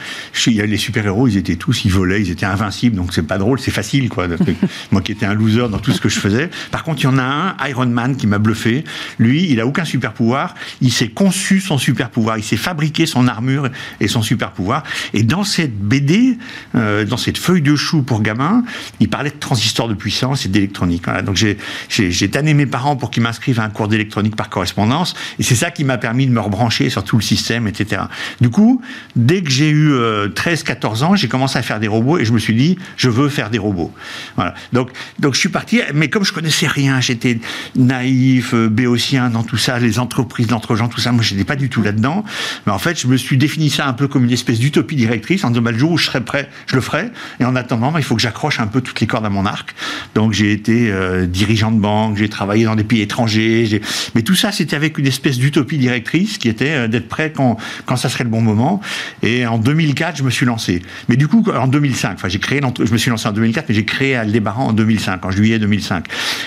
les 0.45 0.77
super-héros, 0.77 1.27
ils 1.27 1.37
étaient 1.37 1.55
tous, 1.55 1.85
ils 1.85 1.91
volaient, 1.91 2.21
ils 2.21 2.31
étaient 2.31 2.45
invincibles, 2.45 2.95
donc 2.95 3.13
c'est 3.13 3.23
pas 3.23 3.37
drôle, 3.37 3.59
c'est 3.59 3.71
facile, 3.71 4.09
quoi. 4.09 4.27
Moi 4.91 5.01
qui 5.01 5.11
étais 5.11 5.25
un 5.25 5.33
loser 5.33 5.67
dans 5.69 5.79
tout 5.79 5.91
ce 5.91 6.01
que 6.01 6.09
je 6.09 6.19
faisais. 6.19 6.49
Par 6.71 6.83
contre, 6.83 7.01
il 7.01 7.03
y 7.05 7.07
en 7.07 7.17
a 7.17 7.23
un, 7.23 7.67
Iron 7.67 7.85
Man, 7.85 8.15
qui 8.15 8.27
m'a 8.27 8.39
bluffé. 8.39 8.83
Lui, 9.19 9.47
il 9.49 9.59
a 9.59 9.67
aucun 9.67 9.85
super-pouvoir. 9.85 10.55
Il 10.81 10.91
s'est 10.91 11.09
conçu 11.09 11.59
son 11.59 11.77
super-pouvoir. 11.77 12.37
Il 12.37 12.43
s'est 12.43 12.57
fabriqué 12.57 13.05
son 13.05 13.27
armure 13.27 13.69
et 13.99 14.07
son 14.07 14.21
super-pouvoir. 14.21 14.83
Et 15.13 15.23
dans 15.23 15.43
cette 15.43 15.77
BD, 15.77 16.37
euh, 16.75 17.05
dans 17.05 17.17
cette 17.17 17.37
feuille 17.37 17.61
de 17.61 17.75
chou 17.75 18.01
pour 18.01 18.21
gamin, 18.21 18.63
il 18.99 19.09
parlait 19.09 19.29
de 19.29 19.39
transistors 19.39 19.87
de 19.87 19.93
puissance 19.93 20.45
et 20.45 20.49
d'électronique. 20.49 21.05
Donc 21.23 21.35
j'ai 21.35 22.29
tanné 22.29 22.53
mes 22.53 22.65
parents 22.65 22.95
pour 22.95 23.11
qu'ils 23.11 23.23
m'inscrivent 23.23 23.59
à 23.59 23.63
un 23.63 23.69
cours 23.69 23.87
d'électronique 23.87 24.35
par 24.35 24.49
correspondance. 24.49 25.13
Et 25.39 25.43
c'est 25.43 25.55
ça 25.55 25.71
qui 25.71 25.83
m'a 25.83 25.97
permis 25.97 26.25
de 26.25 26.31
me 26.31 26.39
rebrancher 26.39 26.89
sur 26.89 27.03
tout 27.03 27.17
le 27.17 27.23
système, 27.23 27.67
etc. 27.67 28.03
Du 28.41 28.49
coup, 28.49 28.81
dès 29.15 29.41
que 29.41 29.49
j'ai 29.49 29.69
eu 29.69 29.91
13-14 29.93 31.03
euh, 31.03 31.05
ans, 31.05 31.15
j'ai 31.15 31.27
commencé 31.27 31.57
à 31.57 31.61
faire 31.61 31.79
des 31.79 31.87
robots 31.87 32.17
et 32.17 32.25
je 32.25 32.33
me 32.33 32.39
suis 32.39 32.53
dit, 32.53 32.77
je 32.97 33.09
veux 33.09 33.29
faire 33.29 33.49
des 33.49 33.57
robots. 33.57 33.93
Voilà. 34.35 34.53
Donc, 34.73 34.89
donc 35.19 35.33
je 35.33 35.39
suis 35.39 35.49
parti, 35.49 35.81
mais 35.93 36.09
comme 36.09 36.23
je 36.25 36.33
connaissais 36.33 36.67
rien, 36.67 37.01
j'étais 37.01 37.39
naïf, 37.75 38.53
euh, 38.53 38.67
béotien 38.69 39.29
dans 39.29 39.43
tout 39.43 39.57
ça, 39.57 39.79
les 39.79 39.99
entreprises, 39.99 40.49
l'entre-gens, 40.49 40.87
tout 40.87 40.99
ça, 40.99 41.11
moi, 41.11 41.23
je 41.23 41.33
n'étais 41.33 41.45
pas 41.45 41.55
du 41.55 41.69
tout 41.69 41.81
là-dedans. 41.81 42.23
Mais 42.65 42.71
en 42.71 42.79
fait, 42.79 42.99
je 42.99 43.07
me 43.07 43.17
suis 43.17 43.37
défini 43.37 43.69
ça 43.69 43.87
un 43.87 43.93
peu 43.93 44.07
comme 44.07 44.25
une 44.25 44.31
espèce 44.31 44.59
d'utopie 44.59 44.95
directrice, 44.95 45.43
en 45.43 45.49
disant, 45.49 45.61
bah, 45.61 45.71
le 45.71 45.77
jour 45.77 45.91
où 45.91 45.97
je 45.97 46.05
serai 46.05 46.21
prêt, 46.21 46.49
je 46.67 46.75
le 46.75 46.81
ferai. 46.81 47.11
Et 47.39 47.45
en 47.45 47.55
attendant, 47.55 47.91
bah, 47.91 47.99
il 47.99 48.03
faut 48.03 48.15
que 48.15 48.21
j'accroche 48.21 48.59
un 48.59 48.67
peu 48.67 48.81
toutes 48.81 48.99
les 48.99 49.07
cordes 49.07 49.25
à 49.25 49.29
mon 49.29 49.45
arc. 49.45 49.75
Donc, 50.13 50.33
j'ai 50.33 50.51
été 50.51 50.91
euh, 50.91 51.25
dirigeant 51.25 51.71
de 51.71 51.79
banque, 51.79 52.17
j'ai 52.17 52.29
travaillé 52.29 52.65
dans 52.65 52.75
des 52.75 52.83
pays 52.83 53.01
étrangers, 53.01 53.81
mais 54.13 54.21
tout 54.21 54.35
ça, 54.35 54.51
c'était 54.51 54.75
avec 54.75 54.97
une 54.97 55.07
espèce 55.07 55.37
d'utopie 55.37 55.77
directrice 55.77 56.37
qui 56.37 56.49
était 56.49 56.87
d'être 56.87 57.07
prêt 57.07 57.31
quand, 57.35 57.57
quand 57.85 57.95
ça 57.95 58.09
serait 58.09 58.23
le 58.23 58.29
bon 58.29 58.41
moment. 58.41 58.81
Et 59.23 59.45
en 59.45 59.57
2004, 59.57 60.17
je 60.17 60.23
me 60.23 60.29
suis 60.29 60.45
lancé. 60.45 60.81
Mais 61.09 61.15
du 61.15 61.27
coup, 61.27 61.43
en 61.53 61.67
2005, 61.67 62.13
enfin, 62.15 62.27
j'ai 62.27 62.39
créé 62.39 62.61
je 62.83 62.91
me 62.91 62.97
suis 62.97 63.09
lancé 63.09 63.27
en 63.27 63.31
2004, 63.31 63.69
mais 63.69 63.75
j'ai 63.75 63.85
créé 63.85 64.15
Aldébaran 64.15 64.67
en 64.67 64.73
2005, 64.73 65.25
en 65.25 65.31
juillet 65.31 65.59
2005. 65.59 66.05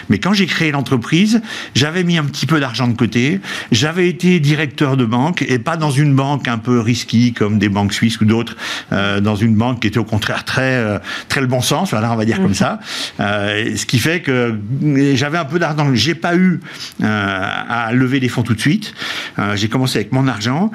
Mais 0.09 0.19
quand 0.19 0.33
j'ai 0.33 0.47
créé 0.47 0.71
l'entreprise, 0.71 1.41
j'avais 1.75 2.05
mis 2.05 2.19
un 2.19 2.25
petit 2.25 2.47
peu 2.47 2.61
d'argent 2.61 2.89
de 2.89 2.97
côté. 2.97 3.41
J'avais 3.73 4.09
été 4.09 4.41
directeur 4.41 4.97
de 4.97 5.05
banque 5.05 5.43
et 5.43 5.59
pas 5.59 5.77
dans 5.77 5.91
une 5.91 6.15
banque 6.15 6.49
un 6.49 6.59
peu 6.59 6.81
risquée 6.81 7.33
comme 7.33 7.59
des 7.59 7.69
banques 7.69 7.93
suisses 7.93 8.21
ou 8.21 8.25
d'autres, 8.25 8.57
euh, 8.93 9.21
dans 9.21 9.37
une 9.37 9.55
banque 9.55 9.81
qui 9.81 9.89
était 9.89 9.99
au 9.99 10.05
contraire 10.05 10.45
très, 10.45 10.75
euh, 10.75 10.99
très 11.29 11.41
le 11.41 11.47
bon 11.47 11.61
sens, 11.61 11.91
voilà, 11.91 12.13
on 12.13 12.17
va 12.17 12.25
dire 12.25 12.37
comme 12.37 12.49
mhm. 12.49 12.55
ça. 12.55 12.81
Euh, 13.21 13.77
ce 13.77 13.87
qui 13.87 13.99
fait 13.99 14.21
que 14.21 14.59
j'avais 15.15 15.39
un 15.39 15.45
peu 15.45 15.59
d'argent. 15.59 15.95
J'ai 15.95 16.15
pas 16.15 16.37
eu 16.37 16.61
à 17.03 17.91
lever 17.93 18.21
des 18.21 18.29
fonds 18.29 18.43
tout 18.43 18.55
de 18.55 18.61
suite. 18.61 18.95
j'ai 19.55 19.69
commencé 19.69 19.99
avec 19.99 20.13
mon 20.13 20.27
argent. 20.27 20.71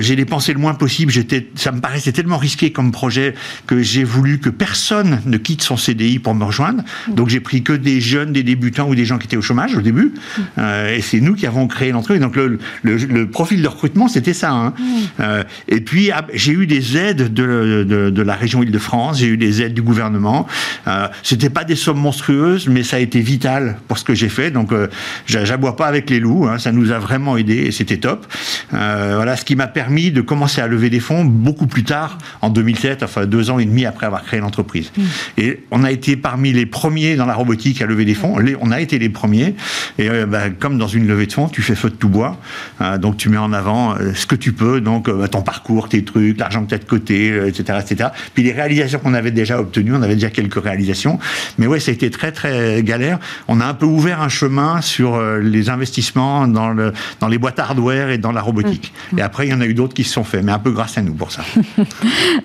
j'ai 0.00 0.16
dépensé 0.16 0.52
le 0.52 0.58
moins 0.58 0.74
possible. 0.74 0.87
J'étais, 0.88 1.48
ça 1.54 1.72
me 1.72 1.80
paraissait 1.80 2.12
tellement 2.12 2.38
risqué 2.38 2.72
comme 2.72 2.92
projet 2.92 3.34
que 3.66 3.82
j'ai 3.82 4.04
voulu 4.04 4.38
que 4.38 4.50
personne 4.50 5.20
ne 5.26 5.36
quitte 5.36 5.62
son 5.62 5.76
CDI 5.76 6.18
pour 6.18 6.34
me 6.34 6.44
rejoindre. 6.44 6.82
Donc 7.08 7.28
j'ai 7.28 7.40
pris 7.40 7.62
que 7.62 7.72
des 7.72 8.00
jeunes, 8.00 8.32
des 8.32 8.42
débutants 8.42 8.88
ou 8.88 8.94
des 8.94 9.04
gens 9.04 9.18
qui 9.18 9.26
étaient 9.26 9.36
au 9.36 9.42
chômage 9.42 9.76
au 9.76 9.80
début. 9.80 10.12
Euh, 10.58 10.96
et 10.96 11.00
c'est 11.00 11.20
nous 11.20 11.34
qui 11.34 11.46
avons 11.46 11.66
créé 11.66 11.92
l'entreprise. 11.92 12.20
Donc 12.20 12.36
le, 12.36 12.58
le, 12.82 13.30
profil 13.30 13.62
de 13.62 13.68
recrutement, 13.68 14.08
c'était 14.08 14.34
ça. 14.34 14.50
Hein. 14.50 14.74
Euh, 15.20 15.44
et 15.68 15.80
puis 15.80 16.10
ah, 16.10 16.26
j'ai 16.32 16.52
eu 16.52 16.66
des 16.66 16.96
aides 16.96 17.32
de, 17.32 17.84
de, 17.86 18.10
de 18.10 18.22
la 18.22 18.34
région 18.34 18.62
Île-de-France, 18.62 19.18
j'ai 19.18 19.26
eu 19.26 19.36
des 19.36 19.62
aides 19.62 19.74
du 19.74 19.82
gouvernement. 19.82 20.46
Euh, 20.86 21.08
c'était 21.22 21.50
pas 21.50 21.64
des 21.64 21.76
sommes 21.76 22.00
monstrueuses, 22.00 22.68
mais 22.68 22.82
ça 22.82 22.96
a 22.96 23.00
été 23.00 23.20
vital 23.20 23.78
pour 23.88 23.98
ce 23.98 24.04
que 24.04 24.14
j'ai 24.14 24.28
fait. 24.28 24.50
Donc 24.50 24.72
euh, 24.72 24.88
j'aboie 25.26 25.76
pas 25.76 25.86
avec 25.86 26.10
les 26.10 26.20
loups. 26.20 26.46
Hein. 26.48 26.58
Ça 26.58 26.72
nous 26.72 26.92
a 26.92 26.98
vraiment 26.98 27.36
aidé 27.36 27.56
et 27.56 27.72
c'était 27.72 27.98
top. 27.98 28.26
Voilà, 28.70 29.36
ce 29.36 29.44
qui 29.44 29.56
m'a 29.56 29.66
permis 29.66 30.10
de 30.10 30.20
commencer 30.20 30.60
à 30.60 30.66
lever 30.78 30.90
des 30.90 31.00
fonds 31.00 31.24
beaucoup 31.24 31.66
plus 31.66 31.84
tard, 31.84 32.18
en 32.40 32.50
2007, 32.50 33.02
enfin 33.02 33.26
deux 33.26 33.50
ans 33.50 33.58
et 33.58 33.64
demi 33.64 33.84
après 33.84 34.06
avoir 34.06 34.22
créé 34.22 34.40
l'entreprise. 34.40 34.90
Mm. 34.96 35.02
Et 35.38 35.60
on 35.70 35.84
a 35.84 35.90
été 35.90 36.16
parmi 36.16 36.52
les 36.52 36.66
premiers 36.66 37.16
dans 37.16 37.26
la 37.26 37.34
robotique 37.34 37.82
à 37.82 37.86
lever 37.86 38.04
des 38.04 38.14
fonds. 38.14 38.36
on 38.60 38.70
a 38.70 38.80
été 38.80 38.98
les 38.98 39.08
premiers. 39.08 39.54
Et 39.98 40.08
euh, 40.08 40.26
bah, 40.26 40.50
comme 40.50 40.78
dans 40.78 40.86
une 40.88 41.06
levée 41.06 41.26
de 41.26 41.32
fonds, 41.32 41.48
tu 41.48 41.62
fais 41.62 41.74
feu 41.74 41.90
de 41.90 41.94
tout 41.94 42.08
bois. 42.08 42.38
Euh, 42.80 42.98
donc 42.98 43.16
tu 43.16 43.28
mets 43.28 43.38
en 43.38 43.52
avant 43.52 43.94
euh, 43.94 44.14
ce 44.14 44.26
que 44.26 44.36
tu 44.36 44.52
peux, 44.52 44.80
donc 44.80 45.10
bah, 45.10 45.28
ton 45.28 45.42
parcours, 45.42 45.88
tes 45.88 46.04
trucs, 46.04 46.38
l'argent 46.38 46.62
que 46.64 46.68
tu 46.68 46.74
as 46.74 46.78
de 46.78 46.84
côté, 46.84 47.46
etc., 47.46 47.78
etc. 47.82 48.10
Puis 48.34 48.42
les 48.42 48.52
réalisations 48.52 48.98
qu'on 48.98 49.14
avait 49.14 49.30
déjà 49.30 49.60
obtenues, 49.60 49.94
on 49.94 50.02
avait 50.02 50.14
déjà 50.14 50.30
quelques 50.30 50.62
réalisations. 50.62 51.18
Mais 51.58 51.66
ouais, 51.66 51.80
ça 51.80 51.90
a 51.90 51.94
été 51.94 52.10
très 52.10 52.32
très 52.32 52.82
galère. 52.82 53.18
On 53.48 53.60
a 53.60 53.66
un 53.66 53.74
peu 53.74 53.86
ouvert 53.86 54.22
un 54.22 54.28
chemin 54.28 54.80
sur 54.80 55.20
les 55.40 55.70
investissements 55.70 56.46
dans, 56.46 56.70
le, 56.70 56.92
dans 57.20 57.28
les 57.28 57.38
boîtes 57.38 57.58
hardware 57.58 58.10
et 58.10 58.18
dans 58.18 58.32
la 58.32 58.40
robotique. 58.40 58.92
Mm. 59.12 59.18
Et 59.18 59.22
après, 59.22 59.46
il 59.46 59.50
y 59.50 59.54
en 59.54 59.60
a 59.60 59.66
eu 59.66 59.74
d'autres 59.74 59.94
qui 59.94 60.04
se 60.04 60.12
sont 60.12 60.24
faits. 60.24 60.44
Mais 60.44 60.52
un 60.52 60.58
peu 60.58 60.67
grâce 60.72 60.98
à 60.98 61.02
nous 61.02 61.14
pour 61.14 61.32
ça. 61.32 61.42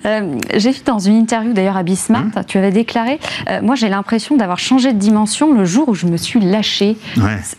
Euh, 0.05 0.37
j'ai 0.55 0.71
vu 0.71 0.81
dans 0.85 0.99
une 0.99 1.15
interview 1.15 1.53
d'ailleurs 1.53 1.77
à 1.77 1.83
Bismart, 1.83 2.23
hum. 2.23 2.43
tu 2.45 2.57
avais 2.57 2.71
déclaré 2.71 3.19
euh, 3.49 3.61
Moi 3.61 3.75
j'ai 3.75 3.87
l'impression 3.87 4.35
d'avoir 4.35 4.59
changé 4.59 4.91
de 4.91 4.97
dimension 4.97 5.53
le 5.53 5.65
jour 5.65 5.87
où 5.89 5.93
je 5.93 6.07
me 6.07 6.17
suis 6.17 6.39
lâché. 6.39 6.97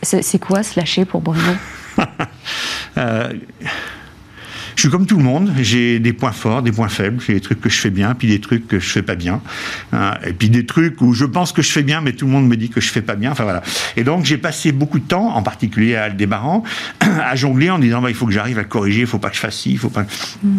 C'est 0.02 0.38
quoi 0.38 0.62
se 0.62 0.78
lâcher 0.78 1.04
pour 1.04 1.21
Bruno? 1.21 1.52
Euh, 2.97 3.33
suis 4.88 4.91
comme 4.91 5.07
tout 5.07 5.17
le 5.17 5.25
monde. 5.25 5.53
J'ai 5.61 5.99
des 5.99 6.12
points 6.12 6.33
forts, 6.33 6.62
des 6.62 6.73
points 6.73 6.88
faibles. 6.88 7.23
J'ai 7.26 7.35
des 7.35 7.41
trucs 7.41 7.61
que 7.61 7.69
je 7.69 7.79
fais 7.79 7.91
bien, 7.91 8.14
puis 8.14 8.29
des 8.29 8.41
trucs 8.41 8.67
que 8.69 8.79
je 8.79 8.88
fais 8.88 9.03
pas 9.03 9.14
bien. 9.14 9.41
et 10.26 10.33
puis 10.33 10.50
des 10.50 10.67
trucs 10.67 11.00
où 11.00 11.12
je 11.14 11.25
pense 11.25 11.53
que 11.53 11.62
je 11.62 11.71
fais 11.71 11.83
bien, 11.83 12.00
mais 12.00 12.12
tout 12.12 12.26
le 12.26 12.33
monde 12.33 12.47
me 12.47 12.57
dit 12.57 12.69
que 12.69 12.81
je 12.81 12.91
fais 12.91 13.03
pas 13.03 13.17
bien. 13.17 13.33
Enfin 13.33 13.45
voilà. 13.45 13.62
Et 13.97 14.05
donc 14.05 14.25
j'ai 14.25 14.38
passé 14.38 14.73
beaucoup 14.73 14.99
de 14.99 15.07
temps, 15.07 15.35
en 15.35 15.43
particulier 15.43 15.97
à 15.97 16.05
Aldébaran, 16.05 16.64
à 17.00 17.35
jongler 17.37 17.71
en 17.71 17.79
disant 17.79 18.03
bah, 18.03 18.11
il 18.11 18.17
faut 18.17 18.26
que 18.26 18.33
j'arrive 18.33 18.59
à 18.59 18.64
corriger, 18.64 19.00
il 19.00 19.07
faut 19.07 19.19
pas 19.19 19.31
que 19.31 19.37
je 19.37 19.41
fasse 19.41 19.57
ci, 19.57 19.73
il 19.73 19.79
faut 19.79 19.91
pas. 19.91 20.07
Mm. 20.43 20.59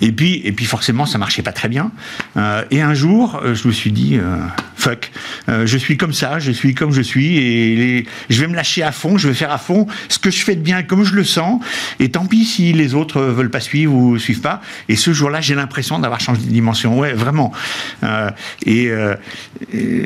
Et 0.00 0.12
puis, 0.12 0.40
et 0.44 0.52
puis 0.52 0.66
forcément, 0.66 1.06
ça 1.06 1.18
marchait 1.18 1.42
pas 1.42 1.52
très 1.52 1.68
bien. 1.68 1.90
Euh, 2.36 2.64
et 2.70 2.82
un 2.82 2.94
jour, 2.94 3.40
euh, 3.42 3.54
je 3.54 3.66
me 3.66 3.72
suis 3.72 3.92
dit, 3.92 4.18
euh, 4.18 4.38
fuck, 4.86 5.10
euh, 5.48 5.66
je 5.66 5.78
suis 5.78 5.96
comme 5.96 6.12
ça, 6.12 6.38
je 6.38 6.52
suis 6.52 6.74
comme 6.74 6.92
je 6.92 7.02
suis, 7.02 7.38
et 7.38 8.06
je 8.30 8.40
vais 8.40 8.46
me 8.46 8.54
lâcher 8.54 8.82
à 8.82 8.92
fond, 8.92 9.18
je 9.18 9.28
vais 9.28 9.34
faire 9.34 9.50
à 9.50 9.58
fond 9.58 9.86
ce 10.08 10.18
que 10.18 10.30
je 10.30 10.44
fais 10.44 10.54
de 10.54 10.60
bien 10.60 10.82
comme 10.82 11.04
je 11.04 11.14
le 11.14 11.24
sens, 11.24 11.60
et 11.98 12.10
tant 12.10 12.26
pis 12.26 12.44
si 12.44 12.72
les 12.72 12.94
autres 12.94 13.20
veulent 13.20 13.50
pas 13.50 13.60
suivre 13.60 13.92
ou 13.92 14.18
suivent 14.18 14.40
pas. 14.40 14.60
Et 14.88 14.96
ce 14.96 15.12
jour-là, 15.12 15.40
j'ai 15.40 15.54
l'impression 15.54 15.98
d'avoir 15.98 16.20
changé 16.20 16.42
de 16.42 16.50
dimension, 16.50 16.98
ouais, 16.98 17.12
vraiment. 17.12 17.52
Et, 18.64 18.90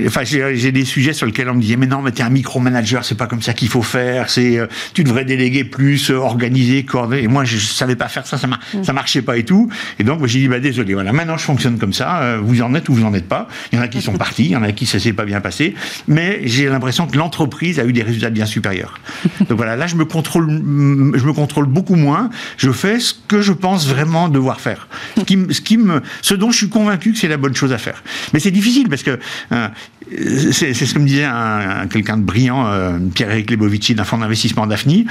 enfin, 0.06 0.22
j'ai 0.24 0.72
des 0.72 0.84
sujets 0.84 1.12
sur 1.12 1.26
lesquels 1.26 1.48
on 1.50 1.54
me 1.54 1.60
disait, 1.60 1.76
mais 1.76 1.86
non, 1.86 2.00
mais 2.00 2.12
t'es 2.12 2.22
un 2.22 2.30
micromanager, 2.30 3.04
c'est 3.04 3.16
pas 3.16 3.26
comme 3.26 3.42
ça 3.42 3.52
qu'il 3.52 3.68
faut 3.68 3.82
faire, 3.82 4.30
c'est, 4.30 4.58
tu 4.94 5.04
devrais 5.04 5.24
déléguer 5.24 5.64
plus, 5.64 6.10
organiser, 6.10 6.84
coordonner. 6.84 7.24
Et 7.24 7.28
moi, 7.28 7.44
je, 7.44 7.58
savais 7.58 7.96
pas 7.96 8.08
faire 8.08 8.26
ça, 8.26 8.38
ça, 8.38 8.46
mmh. 8.46 8.84
ça 8.84 8.92
marchait 8.92 9.22
pas 9.22 9.36
et 9.36 9.44
tout. 9.44 9.68
Et 9.98 10.04
donc, 10.04 10.24
j'ai 10.26 10.40
dit, 10.40 10.48
bah, 10.48 10.60
désolé, 10.60 10.94
voilà, 10.94 11.12
maintenant 11.12 11.36
je 11.36 11.44
fonctionne 11.44 11.78
comme 11.78 11.92
ça, 11.92 12.22
euh, 12.22 12.40
vous 12.42 12.62
en 12.62 12.74
êtes 12.74 12.88
ou 12.88 12.94
vous 12.94 13.04
en 13.04 13.14
êtes 13.14 13.28
pas. 13.28 13.48
Il 13.72 13.76
y 13.76 13.78
en 13.78 13.84
a 13.84 13.88
qui 13.88 14.00
sont 14.00 14.14
partis, 14.14 14.44
il 14.44 14.50
y 14.50 14.56
en 14.56 14.62
a 14.62 14.69
qui 14.72 14.86
ça 14.86 14.98
s'est 14.98 15.12
pas 15.12 15.24
bien 15.24 15.40
passé, 15.40 15.74
mais 16.08 16.40
j'ai 16.44 16.68
l'impression 16.68 17.06
que 17.06 17.16
l'entreprise 17.16 17.78
a 17.78 17.84
eu 17.84 17.92
des 17.92 18.02
résultats 18.02 18.30
bien 18.30 18.46
supérieurs. 18.46 19.00
Donc 19.40 19.56
voilà, 19.56 19.76
là, 19.76 19.86
je 19.86 19.96
me 19.96 20.04
contrôle, 20.04 20.48
je 20.48 21.24
me 21.24 21.32
contrôle 21.32 21.66
beaucoup 21.66 21.96
moins, 21.96 22.30
je 22.56 22.70
fais 22.70 23.00
ce 23.00 23.14
que 23.28 23.42
je 23.42 23.52
pense 23.52 23.88
vraiment 23.88 24.28
devoir 24.28 24.60
faire. 24.60 24.88
Ce, 25.16 25.22
qui, 25.22 25.38
ce, 25.50 25.60
qui 25.60 25.76
me, 25.76 26.02
ce 26.22 26.34
dont 26.34 26.50
je 26.50 26.58
suis 26.58 26.68
convaincu 26.68 27.12
que 27.12 27.18
c'est 27.18 27.28
la 27.28 27.36
bonne 27.36 27.54
chose 27.54 27.72
à 27.72 27.78
faire. 27.78 28.02
Mais 28.32 28.40
c'est 28.40 28.50
difficile 28.50 28.88
parce 28.88 29.02
que 29.02 29.18
euh, 29.52 29.68
c'est 30.52 30.74
ce 30.74 30.94
que 30.94 30.98
me 30.98 31.06
disait 31.06 31.24
un, 31.24 31.86
quelqu'un 31.88 32.16
de 32.16 32.22
brillant, 32.22 32.66
euh, 32.66 32.98
Pierre-Éric 33.14 33.50
Lebovici 33.50 33.94
d'un 33.94 34.04
fonds 34.04 34.18
d'investissement 34.18 34.66
Daphne. 34.66 35.04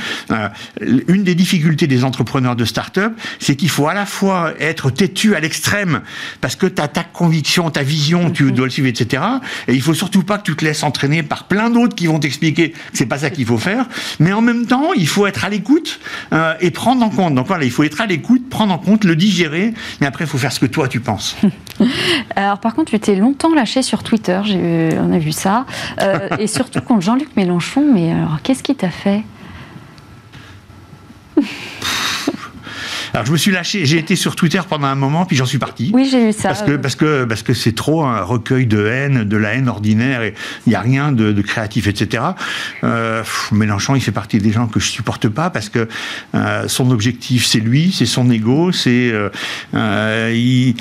une 1.07 1.23
des 1.23 1.35
difficultés 1.35 1.87
des 1.87 2.03
entrepreneurs 2.03 2.55
de 2.55 2.65
start-up, 2.65 3.13
c'est 3.39 3.55
qu'il 3.55 3.69
faut 3.69 3.87
à 3.87 3.93
la 3.93 4.05
fois 4.05 4.53
être 4.59 4.89
têtu 4.89 5.35
à 5.35 5.39
l'extrême 5.39 6.01
parce 6.41 6.55
que 6.55 6.65
tu 6.65 6.81
as 6.81 6.87
ta 6.87 7.03
conviction, 7.03 7.69
ta 7.69 7.83
vision, 7.83 8.31
tu 8.31 8.45
mhm. 8.45 8.51
dois 8.51 8.65
le 8.65 8.71
suivre, 8.71 8.87
etc. 8.87 9.23
Et 9.67 9.73
il 9.73 9.81
faut 9.81 9.93
surtout 9.93 10.23
pas 10.23 10.37
que 10.37 10.43
tu 10.43 10.55
te 10.55 10.65
laisses 10.65 10.83
entraîner 10.83 11.23
par 11.23 11.45
plein 11.45 11.69
d'autres 11.69 11.95
qui 11.95 12.07
vont 12.07 12.19
t'expliquer 12.19 12.71
que 12.71 12.77
c'est 12.93 13.05
pas 13.05 13.19
ça 13.19 13.29
qu'il 13.29 13.45
faut 13.45 13.57
faire. 13.57 13.85
Mais 14.19 14.33
en 14.33 14.41
même 14.41 14.65
temps, 14.65 14.93
il 14.93 15.07
faut 15.07 15.27
être 15.27 15.45
à 15.45 15.49
l'écoute 15.49 15.99
euh, 16.33 16.53
et 16.59 16.71
prendre 16.71 17.03
en 17.03 17.09
compte. 17.09 17.35
Donc 17.35 17.47
voilà, 17.47 17.63
il 17.63 17.71
faut 17.71 17.83
être 17.83 18.01
à 18.01 18.05
l'écoute, 18.05 18.49
prendre 18.49 18.73
en 18.73 18.77
compte, 18.77 19.03
le 19.03 19.15
digérer. 19.15 19.73
Mais 20.01 20.07
après, 20.07 20.25
il 20.25 20.27
faut 20.27 20.37
faire 20.37 20.51
ce 20.51 20.59
que 20.59 20.65
toi 20.65 20.87
tu 20.87 20.99
penses. 20.99 21.37
Alors 22.35 22.59
par 22.59 22.75
contre, 22.75 22.91
tu 22.91 22.99
t'es 22.99 23.15
longtemps 23.15 23.53
lâché 23.53 23.81
sur 23.81 24.03
Twitter. 24.03 24.39
On 24.99 25.11
a 25.11 25.19
vu 25.19 25.31
ça. 25.31 25.65
Euh, 26.01 26.29
et 26.37 26.47
surtout 26.47 26.81
contre 26.81 27.01
Jean-Luc 27.01 27.35
Mélenchon. 27.35 27.85
Mais 27.93 28.11
alors, 28.11 28.39
qu'est-ce 28.43 28.63
qui 28.63 28.75
t'a 28.75 28.89
fait? 28.89 29.23
Alors 33.13 33.25
je 33.25 33.31
me 33.31 33.37
suis 33.37 33.51
lâché, 33.51 33.85
j'ai 33.85 33.97
été 33.97 34.15
sur 34.15 34.35
Twitter 34.35 34.61
pendant 34.67 34.87
un 34.87 34.95
moment, 34.95 35.25
puis 35.25 35.35
j'en 35.35 35.45
suis 35.45 35.57
parti. 35.57 35.91
Oui, 35.93 36.07
j'ai 36.09 36.29
eu 36.29 36.33
ça. 36.33 36.49
Parce 36.49 36.63
que 36.63 36.75
parce 36.75 36.95
que 36.95 37.25
parce 37.25 37.43
que 37.43 37.53
c'est 37.53 37.75
trop 37.75 38.03
un 38.03 38.21
recueil 38.21 38.65
de 38.65 38.85
haine, 38.85 39.23
de 39.23 39.37
la 39.37 39.53
haine 39.53 39.69
ordinaire, 39.69 40.21
et 40.21 40.33
il 40.65 40.69
n'y 40.69 40.75
a 40.75 40.81
rien 40.81 41.11
de, 41.11 41.31
de, 41.31 41.41
créatif, 41.41 41.87
etc. 41.87 42.23
Euh, 42.83 43.23
Mélenchon, 43.51 43.95
il 43.95 44.01
fait 44.01 44.11
partie 44.11 44.37
des 44.37 44.51
gens 44.51 44.67
que 44.67 44.79
je 44.79 44.87
supporte 44.87 45.27
pas 45.27 45.49
parce 45.49 45.69
que 45.69 45.87
euh, 46.35 46.67
son 46.67 46.91
objectif, 46.91 47.45
c'est 47.45 47.59
lui, 47.59 47.91
c'est 47.91 48.05
son 48.05 48.29
ego, 48.29 48.71
c'est 48.71 49.11
euh, 49.11 49.29
euh 49.73 50.33
il, 50.33 50.75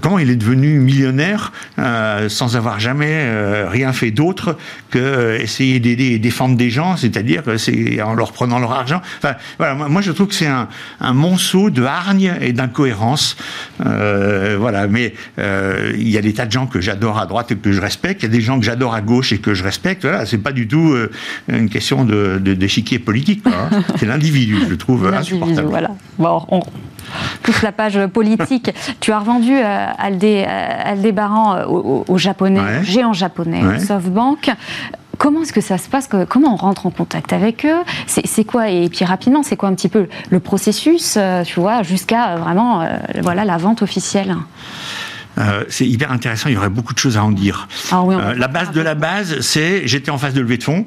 comment 0.00 0.18
il 0.18 0.30
est 0.30 0.36
devenu 0.36 0.78
millionnaire 0.78 1.52
euh, 1.78 2.28
sans 2.28 2.56
avoir 2.56 2.80
jamais 2.80 3.06
euh, 3.10 3.68
rien 3.68 3.92
fait 3.92 4.10
d'autre 4.10 4.56
que 4.90 5.38
essayer 5.40 5.80
d'aider 5.80 6.06
et 6.06 6.18
défendre 6.18 6.56
des 6.56 6.70
gens, 6.70 6.96
c'est-à-dire 6.96 7.42
c'est 7.56 8.00
en 8.00 8.14
leur 8.14 8.32
prenant 8.32 8.58
leur 8.58 8.72
argent. 8.72 9.00
Enfin 9.18 9.34
voilà, 9.58 9.74
moi, 9.74 10.00
je 10.00 10.12
trouve 10.12 10.28
que 10.28 10.34
c'est 10.34 10.46
un, 10.46 10.68
un 11.00 11.14
monceau 11.34 11.70
de 11.70 11.82
hargne 11.82 12.32
et 12.40 12.52
d'incohérence. 12.52 13.36
Euh, 13.84 14.56
voilà, 14.58 14.86
mais 14.86 15.14
euh, 15.40 15.92
il 15.96 16.08
y 16.08 16.16
a 16.16 16.22
des 16.22 16.32
tas 16.32 16.46
de 16.46 16.52
gens 16.52 16.66
que 16.66 16.80
j'adore 16.80 17.18
à 17.18 17.26
droite 17.26 17.50
et 17.50 17.56
que 17.56 17.72
je 17.72 17.80
respecte. 17.80 18.22
Il 18.22 18.26
y 18.26 18.28
a 18.28 18.32
des 18.32 18.40
gens 18.40 18.60
que 18.60 18.64
j'adore 18.64 18.94
à 18.94 19.00
gauche 19.00 19.32
et 19.32 19.38
que 19.38 19.52
je 19.52 19.64
respecte. 19.64 20.02
Voilà, 20.02 20.26
c'est 20.26 20.38
pas 20.38 20.52
du 20.52 20.68
tout 20.68 20.92
euh, 20.92 21.10
une 21.48 21.68
question 21.68 22.04
de, 22.04 22.38
d'échiquier 22.38 23.00
politique. 23.00 23.42
Hein. 23.46 23.82
c'est 23.96 24.06
l'individu, 24.06 24.58
je 24.68 24.74
trouve 24.76 25.12
insupportable. 25.12 25.68
Voilà. 25.68 25.90
Bon, 26.18 26.44
on 26.50 26.60
pousse 27.42 27.62
la 27.62 27.72
page 27.72 27.98
politique. 28.12 28.70
tu 29.00 29.10
as 29.10 29.18
revendu 29.18 29.54
Aldé, 29.54 30.44
Aldébaran 30.44 31.64
au, 31.66 32.16
japonais, 32.16 32.84
géant 32.84 33.12
japonais, 33.12 33.80
SoftBank. 33.80 34.52
Comment 35.24 35.40
est-ce 35.40 35.54
que 35.54 35.62
ça 35.62 35.78
se 35.78 35.88
passe 35.88 36.06
Comment 36.28 36.52
on 36.52 36.56
rentre 36.56 36.84
en 36.84 36.90
contact 36.90 37.32
avec 37.32 37.64
eux? 37.64 37.82
C'est 38.06 38.44
quoi? 38.44 38.68
Et 38.68 38.90
puis 38.90 39.06
rapidement, 39.06 39.42
c'est 39.42 39.56
quoi 39.56 39.70
un 39.70 39.74
petit 39.74 39.88
peu 39.88 40.06
le 40.28 40.38
processus, 40.38 41.14
euh, 41.16 41.42
tu 41.44 41.60
vois, 41.60 41.82
jusqu'à 41.82 42.34
euh, 42.34 42.36
vraiment 42.36 42.82
euh, 42.82 42.98
voilà 43.22 43.46
la 43.46 43.56
vente 43.56 43.80
officielle? 43.80 44.36
C'est 45.70 45.88
hyper 45.88 46.12
intéressant, 46.12 46.50
il 46.50 46.56
y 46.56 46.58
aurait 46.58 46.68
beaucoup 46.68 46.92
de 46.92 46.98
choses 46.98 47.16
à 47.16 47.24
en 47.24 47.30
dire. 47.30 47.68
Ah 47.90 48.04
la 48.36 48.48
base 48.48 48.70
de 48.72 48.82
la 48.82 48.94
base, 48.94 49.40
c'est 49.40 49.86
j'étais 49.86 50.10
en 50.10 50.18
phase 50.18 50.34
de 50.34 50.42
levée 50.42 50.58
de 50.58 50.62
fonds, 50.62 50.84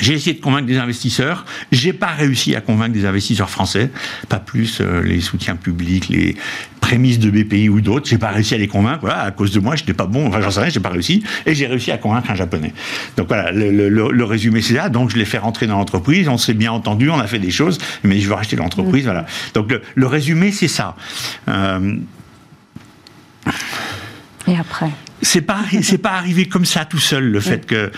j'ai 0.00 0.14
essayé 0.14 0.34
de 0.34 0.40
convaincre 0.40 0.66
des 0.66 0.78
investisseurs. 0.78 1.44
J'ai 1.72 1.92
pas 1.92 2.08
réussi 2.08 2.54
à 2.56 2.60
convaincre 2.60 2.92
des 2.92 3.04
investisseurs 3.04 3.50
français, 3.50 3.90
pas 4.28 4.38
plus 4.38 4.80
euh, 4.80 5.02
les 5.02 5.20
soutiens 5.20 5.56
publics, 5.56 6.08
les 6.08 6.36
prémices 6.80 7.18
de 7.18 7.30
BPI 7.30 7.68
ou 7.68 7.80
d'autres. 7.80 8.08
J'ai 8.08 8.18
pas 8.18 8.30
réussi 8.30 8.54
à 8.54 8.58
les 8.58 8.68
convaincre. 8.68 9.00
Voilà, 9.02 9.20
à 9.20 9.30
cause 9.30 9.52
de 9.52 9.60
moi, 9.60 9.76
je 9.76 9.82
n'étais 9.82 9.94
pas 9.94 10.06
bon. 10.06 10.26
Enfin, 10.26 10.40
j'en 10.40 10.50
sais 10.50 10.60
rien, 10.60 10.70
j'ai 10.70 10.80
pas 10.80 10.88
réussi. 10.88 11.22
Et 11.46 11.54
j'ai 11.54 11.66
réussi 11.66 11.92
à 11.92 11.98
convaincre 11.98 12.30
un 12.30 12.34
japonais. 12.34 12.72
Donc 13.16 13.28
voilà, 13.28 13.52
le, 13.52 14.24
résumé 14.24 14.62
c'est 14.62 14.74
ça. 14.74 14.88
Donc 14.88 15.10
je 15.10 15.16
l'ai 15.16 15.24
fait 15.24 15.38
rentrer 15.38 15.66
dans 15.66 15.78
l'entreprise. 15.78 16.28
On 16.28 16.38
s'est 16.38 16.54
bien 16.54 16.72
entendu, 16.72 17.10
on 17.10 17.18
a 17.18 17.26
fait 17.26 17.38
des 17.38 17.50
choses, 17.50 17.78
mais 18.02 18.20
je 18.20 18.28
veux 18.28 18.34
racheter 18.34 18.56
l'entreprise. 18.56 19.04
Voilà. 19.04 19.26
Donc 19.54 19.72
le, 19.94 20.06
résumé 20.06 20.50
c'est 20.50 20.68
ça. 20.68 20.96
Euh, 21.48 21.96
Et 24.46 24.56
après 24.56 24.90
c'est 25.22 25.42
pas 25.42 25.60
c'est 25.82 25.98
pas 25.98 26.12
arrivé 26.12 26.46
comme 26.46 26.64
ça 26.64 26.84
tout 26.84 26.98
seul 26.98 27.24
le 27.24 27.40
fait 27.40 27.66
que 27.66 27.90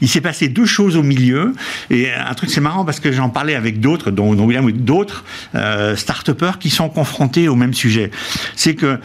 il 0.00 0.08
s'est 0.08 0.20
passé 0.20 0.48
deux 0.48 0.66
choses 0.66 0.96
au 0.96 1.02
milieu. 1.02 1.52
Et 1.90 2.12
un 2.12 2.34
truc 2.34 2.50
c'est 2.50 2.60
marrant 2.60 2.84
parce 2.84 3.00
que 3.00 3.12
j'en 3.12 3.28
parlais 3.28 3.54
avec 3.54 3.80
d'autres 3.80 4.10
dont, 4.10 4.34
dont 4.34 4.44
William 4.44 4.70
d'autres 4.72 5.24
euh, 5.54 5.96
start 5.96 6.30
qui 6.58 6.70
sont 6.70 6.88
confrontés 6.88 7.48
au 7.48 7.56
même 7.56 7.74
sujet. 7.74 8.10
C'est 8.56 8.74
que 8.74 8.98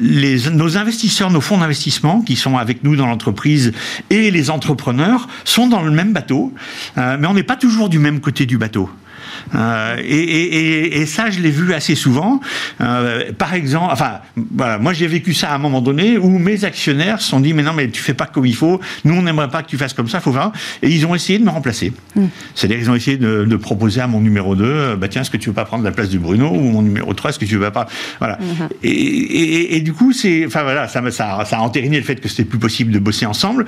les, 0.00 0.50
nos 0.50 0.76
investisseurs, 0.76 1.30
nos 1.30 1.40
fonds 1.40 1.58
d'investissement 1.58 2.20
qui 2.20 2.36
sont 2.36 2.56
avec 2.56 2.82
nous 2.82 2.96
dans 2.96 3.06
l'entreprise 3.06 3.72
et 4.10 4.30
les 4.30 4.50
entrepreneurs 4.50 5.28
sont 5.44 5.68
dans 5.68 5.82
le 5.82 5.90
même 5.90 6.12
bateau, 6.12 6.52
euh, 6.98 7.16
mais 7.18 7.26
on 7.26 7.34
n'est 7.34 7.44
pas 7.44 7.56
toujours 7.56 7.88
du 7.88 7.98
même 7.98 8.20
côté 8.20 8.46
du 8.46 8.58
bateau. 8.58 8.90
Euh, 9.54 9.96
et, 10.04 11.06
ça, 11.06 11.30
je 11.30 11.40
l'ai 11.40 11.50
vu 11.50 11.72
assez 11.74 11.94
souvent. 11.94 12.40
Euh, 12.80 13.32
par 13.36 13.54
exemple, 13.54 13.92
enfin, 13.92 14.20
voilà, 14.54 14.78
moi 14.78 14.92
j'ai 14.92 15.06
vécu 15.06 15.34
ça 15.34 15.50
à 15.50 15.54
un 15.54 15.58
moment 15.58 15.80
donné 15.80 16.18
où 16.18 16.38
mes 16.38 16.64
actionnaires 16.64 17.20
se 17.20 17.28
sont 17.28 17.40
dit, 17.40 17.52
mais 17.52 17.62
non, 17.62 17.72
mais 17.72 17.88
tu 17.88 18.02
fais 18.02 18.14
pas 18.14 18.26
comme 18.26 18.46
il 18.46 18.54
faut. 18.54 18.80
Nous, 19.04 19.14
on 19.14 19.22
n'aimerait 19.22 19.48
pas 19.48 19.62
que 19.62 19.68
tu 19.68 19.76
fasses 19.76 19.92
comme 19.92 20.08
ça. 20.08 20.20
Faut 20.20 20.32
voir. 20.32 20.52
Et 20.82 20.88
ils 20.88 21.06
ont 21.06 21.14
essayé 21.14 21.38
de 21.38 21.44
me 21.44 21.50
remplacer. 21.50 21.92
Mm. 22.16 22.24
C'est-à-dire, 22.54 22.78
ils 22.78 22.90
ont 22.90 22.94
essayé 22.94 23.16
de, 23.16 23.56
proposer 23.56 24.00
à 24.00 24.06
mon 24.08 24.20
numéro 24.20 24.56
2, 24.56 24.64
euh, 24.64 24.96
bah 24.96 25.08
tiens, 25.08 25.22
est-ce 25.22 25.30
que 25.30 25.36
tu 25.36 25.48
veux 25.48 25.54
pas 25.54 25.64
prendre 25.64 25.84
la 25.84 25.92
place 25.92 26.10
de 26.10 26.18
Bruno 26.18 26.50
ou 26.50 26.60
mon 26.60 26.82
numéro 26.82 27.14
3, 27.14 27.30
est-ce 27.30 27.38
que 27.38 27.44
tu 27.44 27.56
veux 27.56 27.70
pas? 27.70 27.86
Voilà. 28.18 28.36
Mm-hmm. 28.36 28.68
Et, 28.82 29.80
du 29.80 29.92
coup, 29.92 30.12
c'est, 30.12 30.44
enfin 30.44 30.64
voilà, 30.64 30.88
ça, 30.88 31.00
ça, 31.10 31.44
ça, 31.44 31.58
a 31.58 31.60
entériné 31.60 31.96
le 31.98 32.04
fait 32.04 32.16
que 32.16 32.28
c'était 32.28 32.44
plus 32.44 32.58
possible 32.58 32.92
de 32.92 32.98
bosser 32.98 33.26
ensemble, 33.26 33.64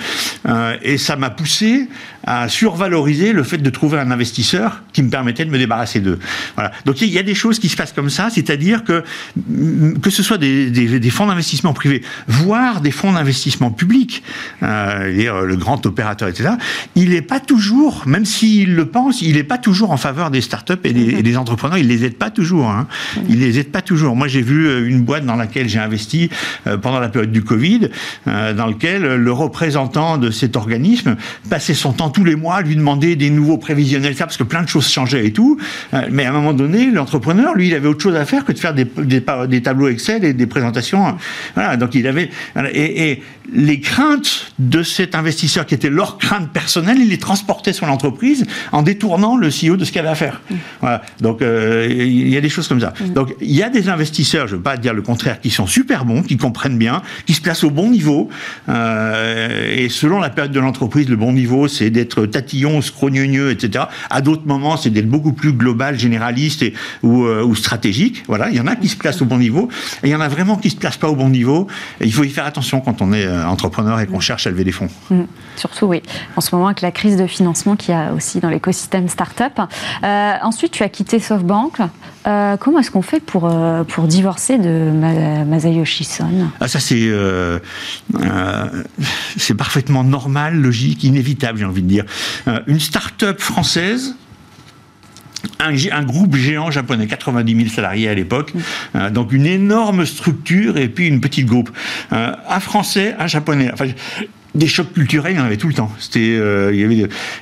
et 0.82 0.98
ça 0.98 1.16
m'a 1.16 1.30
poussé 1.30 1.88
à 2.26 2.48
survaloriser 2.48 3.32
le 3.32 3.42
fait 3.42 3.58
de 3.58 3.70
trouver 3.70 3.98
un 3.98 4.10
investisseur 4.10 4.82
qui 4.92 5.02
me 5.02 5.10
permettait 5.10 5.44
de 5.44 5.50
me 5.50 5.58
débarrasser 5.58 6.00
d'eux. 6.00 6.18
Voilà. 6.56 6.72
Donc 6.84 7.00
il 7.00 7.08
y 7.08 7.18
a 7.18 7.22
des 7.22 7.34
choses 7.34 7.58
qui 7.58 7.68
se 7.68 7.76
passent 7.76 7.92
comme 7.92 8.10
ça, 8.10 8.28
c'est-à-dire 8.30 8.84
que 8.84 9.04
mm, 9.48 9.98
que 10.00 10.10
ce 10.10 10.22
soit 10.22 10.38
des, 10.38 11.10
fonds 11.10 11.26
d'investissement 11.26 11.72
privés, 11.72 12.02
voire 12.26 12.80
des 12.80 12.90
fonds 12.90 13.12
d'investissement 13.12 13.70
publics, 13.70 14.22
euh, 14.62 15.46
le 15.46 15.56
grand 15.56 15.86
opérateur, 15.86 16.28
etc., 16.28 16.50
il 16.94 17.10
n'est 17.10 17.22
pas 17.22 17.40
toujours, 17.40 18.02
même 18.06 18.24
s'il 18.24 18.74
le 18.74 18.86
pense, 18.86 19.22
il 19.22 19.34
n'est 19.34 19.44
pas 19.44 19.58
toujours 19.58 19.92
en 19.92 19.96
faveur 19.96 20.30
des 20.30 20.40
startups 20.40 20.74
et 20.84 20.92
des, 20.92 21.36
entrepreneurs, 21.36 21.78
il 21.78 21.88
les 21.88 22.04
aide 22.04 22.16
pas 22.16 22.30
toujours. 22.30 22.70
Hein. 22.70 22.86
Il 23.28 23.40
les 23.40 23.58
aide 23.58 23.70
pas 23.70 23.82
toujours. 23.82 24.16
Moi 24.16 24.28
j'ai 24.28 24.42
vu 24.42 24.66
euh, 24.66 24.88
une 24.88 25.02
boîte 25.02 25.24
dans 25.24 25.36
laquelle 25.36 25.68
j'ai 25.68 25.78
investi 25.78 26.30
euh, 26.66 26.76
pendant 26.76 27.00
la 27.00 27.08
période 27.08 27.32
du 27.32 27.42
Covid, 27.42 27.88
euh, 28.26 28.52
dans 28.52 28.66
lequel 28.66 29.02
le 29.02 29.32
représentant 29.32 30.18
de 30.18 30.30
cet 30.30 30.56
organisme 30.56 31.16
passait 31.48 31.74
son 31.74 31.92
temps 31.92 32.10
tous 32.16 32.24
les 32.24 32.34
mois 32.34 32.62
lui 32.62 32.76
demander 32.76 33.14
des 33.14 33.28
nouveaux 33.28 33.58
prévisionnels, 33.58 34.16
ça, 34.16 34.24
parce 34.24 34.38
que 34.38 34.42
plein 34.42 34.62
de 34.62 34.68
choses 34.68 34.88
changeaient 34.88 35.26
et 35.26 35.32
tout. 35.34 35.58
mais 36.10 36.24
à 36.24 36.30
un 36.30 36.32
moment 36.32 36.54
donné, 36.54 36.90
l'entrepreneur, 36.90 37.54
lui, 37.54 37.68
il 37.68 37.74
avait 37.74 37.88
autre 37.88 38.02
chose 38.02 38.16
à 38.16 38.24
faire 38.24 38.46
que 38.46 38.52
de 38.52 38.58
faire 38.58 38.72
des, 38.72 38.86
des, 38.86 39.62
tableaux 39.62 39.88
Excel 39.88 40.24
et 40.24 40.32
des 40.32 40.46
présentations. 40.46 41.18
Voilà, 41.54 41.76
donc 41.76 41.94
il 41.94 42.06
avait. 42.06 42.30
Et, 42.72 43.10
et 43.10 43.22
les 43.52 43.80
craintes 43.80 44.52
de 44.58 44.82
cet 44.82 45.14
investisseur, 45.14 45.66
qui 45.66 45.74
étaient 45.74 45.90
leurs 45.90 46.18
craintes 46.18 46.50
personnelles, 46.50 46.98
il 47.00 47.08
les 47.08 47.18
transportait 47.18 47.72
sur 47.72 47.86
l'entreprise 47.86 48.46
en 48.72 48.82
détournant 48.82 49.36
le 49.36 49.48
CEO 49.48 49.76
de 49.76 49.84
ce 49.84 49.92
qu'il 49.92 50.00
avait 50.00 50.08
à 50.08 50.14
faire. 50.14 50.40
Mm. 50.50 50.54
Voilà. 50.80 51.02
Donc 51.20 51.42
euh, 51.42 51.86
il 51.90 52.28
y 52.28 52.36
a 52.36 52.40
des 52.40 52.48
choses 52.48 52.68
comme 52.68 52.80
ça. 52.80 52.92
Mm. 53.00 53.12
Donc 53.12 53.34
il 53.40 53.54
y 53.54 53.62
a 53.62 53.70
des 53.70 53.88
investisseurs, 53.88 54.46
je 54.46 54.52
ne 54.52 54.56
veux 54.58 54.62
pas 54.62 54.76
dire 54.76 54.94
le 54.94 55.02
contraire, 55.02 55.40
qui 55.40 55.50
sont 55.50 55.66
super 55.66 56.04
bons, 56.04 56.22
qui 56.22 56.36
comprennent 56.36 56.78
bien, 56.78 57.02
qui 57.26 57.34
se 57.34 57.40
placent 57.40 57.64
au 57.64 57.70
bon 57.70 57.90
niveau. 57.90 58.28
Euh, 58.68 59.74
et 59.76 59.88
selon 59.88 60.18
la 60.18 60.30
période 60.30 60.52
de 60.52 60.60
l'entreprise, 60.60 61.08
le 61.08 61.16
bon 61.16 61.32
niveau, 61.32 61.68
c'est 61.68 61.90
d'être 61.90 62.26
tatillon, 62.26 62.80
scrogneux, 62.80 63.50
etc. 63.50 63.84
À 64.10 64.20
d'autres 64.20 64.46
moments, 64.46 64.76
c'est 64.76 64.90
d'être 64.90 65.08
beaucoup 65.08 65.32
plus 65.32 65.52
global, 65.52 65.98
généraliste 65.98 66.62
et, 66.62 66.74
ou, 67.02 67.24
euh, 67.24 67.44
ou, 67.44 67.54
stratégique. 67.54 68.24
Voilà, 68.26 68.50
il 68.50 68.56
y 68.56 68.60
en 68.60 68.66
a 68.66 68.76
qui 68.76 68.88
se 68.88 68.96
placent 68.96 69.22
au 69.22 69.26
bon 69.26 69.38
niveau, 69.38 69.68
et 70.02 70.08
il 70.08 70.10
y 70.10 70.14
en 70.14 70.20
a 70.20 70.28
vraiment 70.28 70.56
qui 70.56 70.70
se 70.70 70.76
placent 70.76 70.96
pas 70.96 71.08
au 71.08 71.16
bon 71.16 71.28
niveau. 71.28 71.66
Et 72.00 72.06
il 72.06 72.12
faut 72.12 72.24
y 72.24 72.30
faire 72.30 72.46
attention 72.46 72.80
quand 72.80 73.02
on 73.02 73.12
est 73.12 73.26
entrepreneur 73.44 74.00
et 74.00 74.06
qu'on 74.06 74.20
cherche 74.20 74.46
à 74.46 74.50
lever 74.50 74.64
des 74.64 74.72
fonds. 74.72 74.88
Mm. 75.10 75.22
Surtout, 75.56 75.86
oui. 75.86 76.02
En 76.36 76.40
ce 76.40 76.54
moment, 76.54 76.66
avec 76.66 76.80
la 76.80 76.90
crise 76.90 77.16
de 77.16 77.26
financement 77.26 77.76
qu'il 77.76 77.94
y 77.94 77.96
a 77.96 78.12
aussi 78.12 78.40
dans 78.40 78.48
l'écosystème 78.48 79.08
startup. 79.08 79.60
Euh, 80.04 80.32
ensuite, 80.42 80.72
tu 80.72 80.82
as 80.82 80.88
quitté 80.88 81.18
SoftBank. 81.18 81.78
Euh, 82.26 82.56
comment 82.56 82.80
est-ce 82.80 82.90
qu'on 82.90 83.02
fait 83.02 83.20
pour, 83.20 83.46
euh, 83.46 83.84
pour 83.84 84.04
divorcer 84.04 84.58
de 84.58 84.90
Masayoshi 85.46 86.04
Son? 86.04 86.26
Ah, 86.60 86.68
Ça, 86.68 86.80
c'est 86.80 86.96
c'est 89.36 89.54
parfaitement 89.54 90.04
normal, 90.04 90.56
logique, 90.56 91.04
inévitable, 91.04 91.58
j'ai 91.58 91.64
envie 91.64 91.82
de 91.82 91.88
dire. 91.88 92.04
une 92.66 92.80
start-up 92.80 93.40
française 93.40 94.16
un, 95.60 96.02
groupe 96.04 96.36
géant 96.36 96.70
japonais, 96.70 97.06
90 97.06 97.56
000 97.56 97.68
salariés 97.68 98.08
à 98.08 98.14
l'époque, 98.14 98.52
mm. 98.54 99.10
donc 99.10 99.32
une 99.32 99.46
énorme 99.46 100.06
structure 100.06 100.76
et 100.76 100.88
puis 100.88 101.06
une 101.06 101.20
petite 101.20 101.46
groupe. 101.46 101.70
un 102.10 102.60
français, 102.60 103.14
un 103.18 103.26
japonais. 103.26 103.70
Des 104.56 104.66
chocs 104.66 104.92
culturels, 104.92 105.34
il 105.34 105.38
y 105.38 105.40
en 105.40 105.44
avait 105.44 105.56
tout 105.56 105.68
le 105.68 105.74
temps. 105.74 105.92
C'était, 105.98 106.36
euh, 106.38 106.72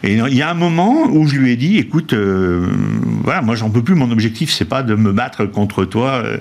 il 0.03 0.35
y 0.35 0.43
a 0.43 0.51
un 0.51 0.55
moment 0.55 1.07
où 1.07 1.27
je 1.27 1.37
lui 1.37 1.53
ai 1.53 1.57
dit, 1.57 1.79
écoute, 1.79 2.13
euh, 2.13 2.67
voilà, 3.23 3.43
moi 3.43 3.55
j'en 3.55 3.71
peux 3.71 3.83
plus. 3.83 3.95
Mon 3.95 4.11
objectif, 4.11 4.53
c'est 4.53 4.65
pas 4.65 4.83
de 4.83 4.95
me 4.95 5.13
battre 5.13 5.47
contre 5.47 5.85
toi 5.85 6.23
euh, 6.25 6.39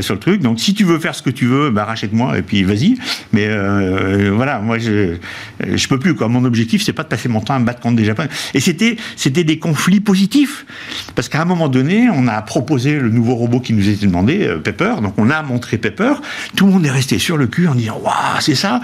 sur 0.00 0.14
le 0.14 0.20
truc. 0.20 0.40
Donc, 0.40 0.60
si 0.60 0.74
tu 0.74 0.84
veux 0.84 0.98
faire 0.98 1.14
ce 1.14 1.22
que 1.22 1.30
tu 1.30 1.46
veux, 1.46 1.70
bah, 1.70 1.84
rachète-moi 1.84 2.38
et 2.38 2.42
puis 2.42 2.62
vas-y. 2.62 2.96
Mais 3.32 3.48
voilà, 4.30 4.60
moi 4.60 4.78
je, 4.78 5.16
je 5.74 5.88
peux 5.88 5.98
plus. 5.98 6.14
Quoi. 6.14 6.28
Mon 6.28 6.44
objectif, 6.44 6.82
c'est 6.82 6.92
pas 6.92 7.02
de 7.02 7.08
passer 7.08 7.28
mon 7.28 7.40
temps 7.40 7.54
à 7.54 7.58
me 7.58 7.64
battre 7.64 7.80
contre 7.80 7.96
des 7.96 8.04
Japonais. 8.04 8.30
Et 8.54 8.60
c'était, 8.60 8.96
c'était 9.16 9.44
des 9.44 9.58
conflits 9.58 10.00
positifs, 10.00 10.66
parce 11.14 11.28
qu'à 11.28 11.42
un 11.42 11.44
moment 11.44 11.68
donné, 11.68 12.08
on 12.12 12.28
a 12.28 12.40
proposé 12.42 12.98
le 12.98 13.10
nouveau 13.10 13.34
robot 13.34 13.60
qui 13.60 13.72
nous 13.72 13.88
était 13.88 14.06
demandé, 14.06 14.54
Pepper. 14.62 14.94
Donc, 15.02 15.14
on 15.18 15.30
a 15.30 15.42
montré 15.42 15.78
Pepper. 15.78 16.14
Tout 16.56 16.66
le 16.66 16.72
monde 16.72 16.86
est 16.86 16.90
resté 16.90 17.18
sur 17.18 17.36
le 17.36 17.46
cul 17.46 17.66
en 17.66 17.74
disant, 17.74 18.00
waouh, 18.02 18.40
c'est 18.40 18.54
ça. 18.54 18.80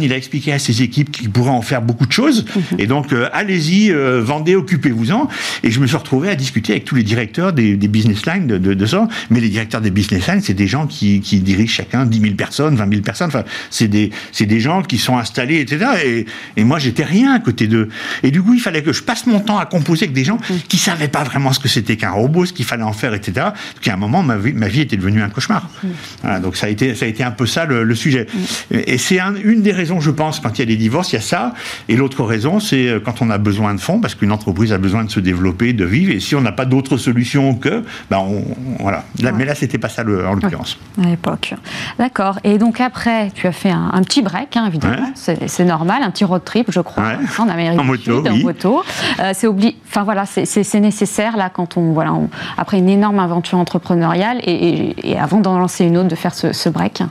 Il 0.00 0.12
a 0.12 0.16
expliqué 0.16 0.52
à 0.52 0.58
ses 0.58 0.82
équipes 0.82 1.10
qu'il 1.10 1.30
pourrait 1.30 1.50
en 1.50 1.62
faire 1.62 1.82
beaucoup 1.82 2.06
de 2.06 2.12
choses. 2.12 2.44
Mhm. 2.54 2.62
Et 2.78 2.86
donc, 2.86 3.12
euh, 3.12 3.28
allez-y, 3.32 3.90
euh, 3.90 4.20
vendez, 4.22 4.56
occupez-vous-en. 4.56 5.28
Et 5.62 5.70
je 5.70 5.80
me 5.80 5.86
suis 5.86 5.96
retrouvé 5.96 6.28
à 6.28 6.34
discuter 6.34 6.72
avec 6.72 6.84
tous 6.84 6.94
les 6.94 7.02
directeurs 7.02 7.52
des, 7.52 7.76
business 7.76 8.26
lines 8.26 8.46
de, 8.46 8.58
de, 8.58 8.86
ça. 8.86 9.08
Mais 9.30 9.40
les 9.40 9.48
directeurs 9.48 9.80
des 9.80 9.90
business 9.90 10.26
lines, 10.26 10.40
c'est 10.40 10.54
des 10.54 10.66
gens 10.66 10.86
qui, 10.86 11.20
dirigent 11.20 11.72
chacun 11.72 12.06
10 12.06 12.20
000 12.20 12.34
personnes, 12.34 12.76
20 12.76 12.88
000 12.88 13.02
personnes. 13.02 13.28
Enfin, 13.28 13.44
c'est 13.70 13.88
des, 13.88 14.10
des 14.40 14.60
gens 14.60 14.82
qui 14.82 14.98
sont 14.98 15.18
installés, 15.18 15.60
etc. 15.60 15.90
Et, 16.04 16.26
et 16.56 16.64
moi, 16.64 16.78
j'étais 16.78 17.04
rien 17.04 17.34
à 17.34 17.38
côté 17.38 17.66
d'eux. 17.66 17.88
Et 18.22 18.30
du 18.30 18.42
coup, 18.42 18.54
il 18.54 18.60
fallait 18.60 18.82
que 18.82 18.92
je 18.92 19.02
passe 19.02 19.26
mon 19.26 19.40
temps 19.40 19.58
à 19.58 19.66
composer 19.66 20.04
avec 20.04 20.14
des 20.14 20.24
gens 20.24 20.38
mhm. 20.48 20.60
qui 20.68 20.78
savaient 20.78 21.08
pas 21.08 21.24
vraiment 21.24 21.52
ce 21.52 21.60
que 21.60 21.68
c'était 21.68 21.96
qu'un 21.96 22.10
robot, 22.10 22.46
ce 22.46 22.52
qu'il 22.52 22.64
fallait 22.64 22.82
en 22.82 22.92
faire, 22.92 23.14
etc. 23.14 23.46
Donc, 23.74 23.88
à 23.88 23.94
un 23.94 23.96
moment, 23.96 24.22
ma 24.22 24.36
vie, 24.36 24.52
ma 24.52 24.68
vie 24.68 24.80
était 24.80 24.96
devenue 24.96 25.22
un 25.22 25.28
cauchemar. 25.28 25.68
Mhm. 25.82 25.90
Voilà, 26.22 26.40
donc, 26.40 26.56
ça 26.56 26.66
a 26.66 26.70
été, 26.70 26.94
ça 26.94 27.04
a 27.04 27.08
été 27.08 27.22
un 27.22 27.30
peu 27.30 27.46
ça 27.46 27.64
le, 27.64 27.94
sujet. 27.94 28.26
Et 28.70 28.98
c'est 28.98 29.18
une 29.44 29.62
des 29.62 29.71
raisons, 29.72 30.00
je 30.00 30.10
pense, 30.10 30.40
quand 30.40 30.58
il 30.58 30.60
y 30.60 30.62
a 30.62 30.66
des 30.66 30.76
divorces, 30.76 31.12
il 31.12 31.16
y 31.16 31.18
a 31.18 31.22
ça. 31.22 31.54
Et 31.88 31.96
l'autre 31.96 32.24
raison, 32.24 32.60
c'est 32.60 32.88
euh, 32.88 33.00
quand 33.00 33.22
on 33.22 33.30
a 33.30 33.38
besoin 33.38 33.74
de 33.74 33.80
fonds, 33.80 34.00
parce 34.00 34.14
qu'une 34.14 34.32
entreprise 34.32 34.72
a 34.72 34.78
besoin 34.78 35.04
de 35.04 35.10
se 35.10 35.20
développer, 35.20 35.72
de 35.72 35.84
vivre. 35.84 36.12
Et 36.12 36.20
si 36.20 36.34
on 36.34 36.40
n'a 36.40 36.52
pas 36.52 36.64
d'autre 36.64 36.96
solution 36.96 37.54
que, 37.54 37.82
ben 38.10 38.18
on, 38.18 38.44
voilà. 38.80 39.04
Mais 39.34 39.44
là, 39.44 39.54
c'était 39.54 39.78
pas 39.78 39.88
ça 39.88 40.02
en 40.02 40.34
l'occurrence. 40.34 40.78
à 41.02 41.06
l'époque. 41.06 41.54
D'accord. 41.98 42.38
Et 42.44 42.58
donc 42.58 42.80
après, 42.80 43.30
tu 43.34 43.46
as 43.46 43.52
fait 43.52 43.70
un, 43.70 44.02
petit 44.02 44.22
break, 44.22 44.56
hein, 44.56 44.66
évidemment. 44.66 45.12
C'est 45.14 45.64
normal, 45.64 46.02
un 46.02 46.10
petit 46.10 46.24
road 46.24 46.42
trip, 46.44 46.70
je 46.70 46.80
crois, 46.80 47.12
en 47.38 47.48
Amérique 47.48 47.78
en 47.78 47.84
moto, 47.84 48.26
en 48.26 48.36
moto. 48.36 48.82
Euh, 49.20 49.32
c'est 49.34 49.48
Enfin 49.88 50.04
voilà, 50.04 50.24
c'est 50.26 50.80
nécessaire 50.80 51.36
là 51.36 51.50
quand 51.50 51.76
on 51.76 51.92
voilà, 51.92 52.14
après 52.56 52.78
une 52.78 52.88
énorme 52.88 53.18
aventure 53.18 53.58
entrepreneuriale 53.58 54.40
et, 54.44 55.16
avant 55.18 55.40
d'en 55.40 55.58
lancer 55.58 55.84
une 55.84 55.98
autre, 55.98 56.08
de 56.08 56.14
faire 56.14 56.34
ce, 56.34 56.52
ce 56.52 56.68
break. 56.68 57.02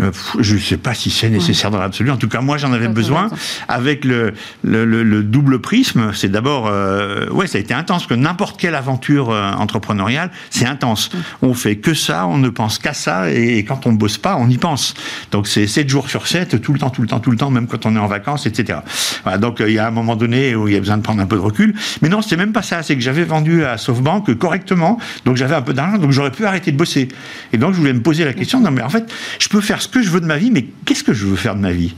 Euh, 0.00 0.10
je 0.40 0.54
ne 0.54 0.60
sais 0.60 0.76
pas 0.76 0.94
si 0.94 1.10
c'est 1.10 1.30
nécessaire 1.30 1.70
dans 1.70 1.78
l'absolu. 1.78 2.10
En 2.10 2.16
tout 2.16 2.28
cas, 2.28 2.40
moi, 2.40 2.56
j'en 2.58 2.72
avais 2.72 2.88
besoin. 2.88 3.28
Avec 3.68 4.04
le, 4.04 4.34
le, 4.62 5.22
double 5.22 5.60
prisme, 5.60 6.12
c'est 6.14 6.28
d'abord, 6.28 6.66
euh, 6.66 7.28
ouais, 7.30 7.46
ça 7.46 7.58
a 7.58 7.60
été 7.60 7.74
intense. 7.74 8.06
Que 8.06 8.14
n'importe 8.14 8.60
quelle 8.60 8.74
aventure 8.74 9.30
euh, 9.30 9.52
entrepreneuriale, 9.52 10.30
c'est 10.50 10.66
intense. 10.66 11.10
On 11.42 11.54
fait 11.54 11.76
que 11.76 11.94
ça, 11.94 12.26
on 12.26 12.38
ne 12.38 12.48
pense 12.48 12.78
qu'à 12.78 12.92
ça, 12.92 13.30
et, 13.30 13.64
quand 13.64 13.86
on 13.86 13.92
bosse 13.92 14.18
pas, 14.18 14.36
on 14.38 14.48
y 14.48 14.58
pense. 14.58 14.94
Donc 15.30 15.46
c'est 15.46 15.66
7 15.66 15.88
jours 15.88 16.08
sur 16.08 16.26
7, 16.26 16.60
tout 16.60 16.72
le 16.72 16.78
temps, 16.78 16.90
tout 16.90 17.02
le 17.02 17.08
temps, 17.08 17.20
tout 17.20 17.30
le 17.30 17.36
temps, 17.36 17.50
même 17.50 17.66
quand 17.66 17.86
on 17.86 17.94
est 17.96 17.98
en 17.98 18.06
vacances, 18.06 18.46
etc. 18.46 18.80
Voilà, 19.22 19.38
donc 19.38 19.60
il 19.60 19.72
y 19.72 19.78
a 19.78 19.86
un 19.86 19.90
moment 19.90 20.16
donné 20.16 20.54
où 20.54 20.68
il 20.68 20.74
y 20.74 20.76
a 20.76 20.80
besoin 20.80 20.96
de 20.96 21.02
prendre 21.02 21.22
un 21.22 21.26
peu 21.26 21.36
de 21.36 21.40
recul. 21.40 21.74
Mais 22.02 22.08
non, 22.08 22.20
c'était 22.22 22.36
même 22.36 22.52
pas 22.52 22.62
ça. 22.62 22.82
C'est 22.82 22.96
que 22.96 23.02
j'avais 23.02 23.24
vendu 23.24 23.64
à 23.64 23.78
SoftBank 23.78 24.34
correctement, 24.34 24.98
donc 25.24 25.36
j'avais 25.36 25.54
un 25.54 25.62
peu 25.62 25.72
d'argent, 25.72 25.98
donc 25.98 26.10
j'aurais 26.10 26.32
pu 26.32 26.44
arrêter 26.44 26.72
de 26.72 26.76
bosser. 26.76 27.08
Et 27.52 27.58
donc 27.58 27.74
je 27.74 27.78
voulais 27.78 27.92
me 27.92 28.02
poser 28.02 28.24
la 28.24 28.32
question. 28.32 28.60
Non, 28.60 28.70
mais 28.70 28.82
en 28.82 28.88
fait, 28.88 29.12
je 29.38 29.48
peux 29.48 29.60
faire 29.60 29.80
ce 29.84 29.88
que 29.88 30.02
je 30.02 30.10
veux 30.10 30.20
de 30.20 30.26
ma 30.26 30.36
vie, 30.36 30.50
mais 30.50 30.66
qu'est-ce 30.84 31.04
que 31.04 31.12
je 31.12 31.26
veux 31.26 31.36
faire 31.36 31.54
de 31.54 31.60
ma 31.60 31.72
vie? 31.72 31.94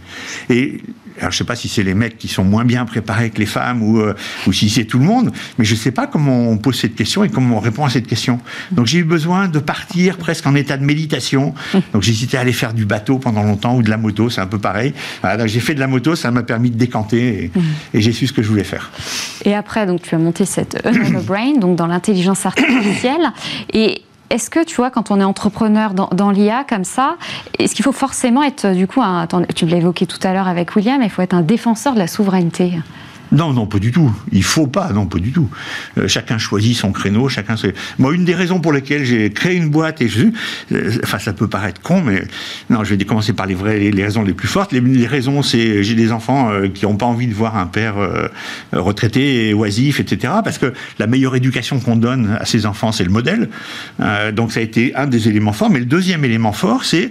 Et 0.51 0.83
alors, 1.19 1.33
je 1.33 1.39
sais 1.39 1.45
pas 1.45 1.57
si 1.57 1.69
c'est 1.69 1.83
les 1.83 1.95
mecs 1.95 2.19
qui 2.19 2.29
sont 2.29 2.45
moins 2.45 2.65
bien 2.65 2.85
préparés 2.85 3.31
que 3.31 3.39
les 3.39 3.47
femmes 3.47 3.83
ou, 3.83 4.01
euh, 4.01 4.15
si 4.53 4.69
c'est 4.69 4.85
tout 4.85 4.99
le 4.99 5.05
monde, 5.05 5.33
mais 5.59 5.65
je 5.65 5.75
sais 5.75 5.91
pas 5.91 6.07
comment 6.07 6.51
on 6.51 6.59
pose 6.59 6.79
cette 6.79 6.95
question 6.95 7.25
et 7.25 7.31
comment 7.31 7.57
on 7.57 7.61
répond 7.61 7.85
à 7.85 7.91
cette 7.91 8.07
question. 8.07 8.39
Donc, 8.73 8.87
j'ai 8.87 8.99
eu 8.99 9.05
besoin 9.05 9.49
de 9.49 9.59
partir 9.59 10.19
presque 10.19 10.47
en 10.47 10.55
état 10.55 10.77
de 10.77 10.85
méditation. 10.85 11.55
Donc, 11.93 12.03
j'hésitais 12.03 12.37
à 12.37 12.41
aller 12.41 12.53
faire 12.53 12.75
du 12.75 12.85
bateau 12.85 13.19
pendant 13.19 13.43
longtemps 13.43 13.77
ou 13.77 13.83
de 13.83 13.89
la 13.91 13.97
moto, 13.97 14.29
c'est 14.29 14.41
un 14.41 14.47
peu 14.47 14.59
pareil. 14.59 14.93
j'ai 15.47 15.61
fait 15.61 15.75
de 15.75 15.81
la 15.81 15.87
moto, 15.87 16.17
ça 16.17 16.31
m'a 16.31 16.43
permis 16.43 16.71
de 16.71 16.77
décanter 16.77 17.51
et, 17.95 18.01
j'ai 18.01 18.13
su 18.13 18.27
ce 18.27 18.33
que 18.33 18.43
je 18.43 18.49
voulais 18.49 18.65
faire. 18.65 18.91
Et 19.45 19.55
après, 19.55 19.87
donc, 19.87 20.03
tu 20.03 20.15
as 20.15 20.19
monté 20.19 20.45
cette 20.45 20.83
Brain, 21.27 21.55
donc 21.59 21.77
dans 21.77 21.87
l'intelligence 21.87 22.45
artificielle. 22.45 23.33
Et 23.73 24.03
est-ce 24.31 24.51
que, 24.51 24.65
tu 24.65 24.77
vois, 24.77 24.91
quand 24.91 25.11
on 25.11 25.21
est 25.21 25.25
entrepreneur 25.25 25.95
dans, 25.95 26.31
l'IA 26.31 26.65
comme 26.69 26.85
ça, 26.85 27.17
est-ce 27.59 27.75
qu'il 27.75 27.85
faut 27.85 27.93
forcément 27.93 28.43
être, 28.43 28.73
du 28.75 28.87
coup, 28.87 29.01
un, 29.03 29.27
tu 29.55 29.67
l'as 29.67 29.77
évoqué 29.77 30.07
tout 30.07 30.19
à 30.23 30.33
l'heure 30.33 30.49
avec 30.49 30.75
William, 30.77 31.01
il 31.03 31.11
faut 31.11 31.23
être 31.23 31.35
un 31.35 31.43
défenseur 31.43 31.95
de 31.95 31.99
la 31.99 32.07
souveraineté 32.07 32.79
non, 33.33 33.53
non, 33.53 33.67
pas 33.67 33.79
du 33.79 33.91
tout. 33.91 34.13
Il 34.33 34.45
faut 34.45 34.67
pas, 34.67 34.93
non, 34.93 35.07
pas 35.07 35.19
du 35.19 35.33
tout. 35.33 35.49
Euh, 35.99 36.09
chacun 36.09 36.39
choisit 36.39 36.77
son 36.77 36.93
créneau, 36.93 37.29
chacun. 37.29 37.57
Moi, 37.99 38.15
une 38.15 38.25
des 38.25 38.35
raisons 38.35 38.61
pour 38.61 38.73
lesquelles 38.73 39.05
j'ai 39.05 39.31
créé 39.31 39.57
une 39.57 39.69
boîte 39.69 40.01
et 40.01 40.09
je, 40.09 40.27
euh, 40.73 40.99
enfin, 41.03 41.19
ça 41.19 41.33
peut 41.33 41.49
paraître 41.49 41.81
con, 41.81 42.03
mais 42.03 42.23
non, 42.71 42.85
je 42.85 42.95
vais 42.95 43.05
commencer 43.05 43.33
par 43.33 43.47
les 43.47 43.55
vraies, 43.55 43.79
les, 43.79 44.05
raisons 44.05 44.23
les 44.23 44.33
plus 44.33 44.49
fortes. 44.49 44.73
Les, 44.73 45.07
raisons, 45.07 45.43
c'est 45.43 45.83
j'ai 45.83 45.95
des 45.95 46.13
enfants 46.13 46.51
euh, 46.51 46.69
qui 46.69 46.85
n'ont 46.85 46.97
pas 46.97 47.07
envie 47.07 47.27
de 47.27 47.35
voir 47.35 47.57
un 47.57 47.67
père 47.67 47.95
retraité, 48.73 49.53
oisif, 49.55 50.01
etc. 50.01 50.35
Parce 50.45 50.59
que 50.59 50.73
la 50.99 51.07
meilleure 51.07 51.35
éducation 51.37 51.81
qu'on 51.81 51.97
donne 51.97 52.37
à 52.41 52.45
ses 52.45 52.67
enfants, 52.67 52.93
c'est 52.93 53.05
le 53.05 53.11
modèle. 53.11 53.49
donc, 54.33 54.53
ça 54.53 54.61
a 54.61 54.63
été 54.63 54.95
un 54.95 55.07
des 55.07 55.29
éléments 55.29 55.53
forts. 55.53 55.71
Mais 55.71 55.79
le 55.79 55.85
deuxième 55.87 56.25
élément 56.25 56.53
fort, 56.53 56.85
c'est 56.85 57.11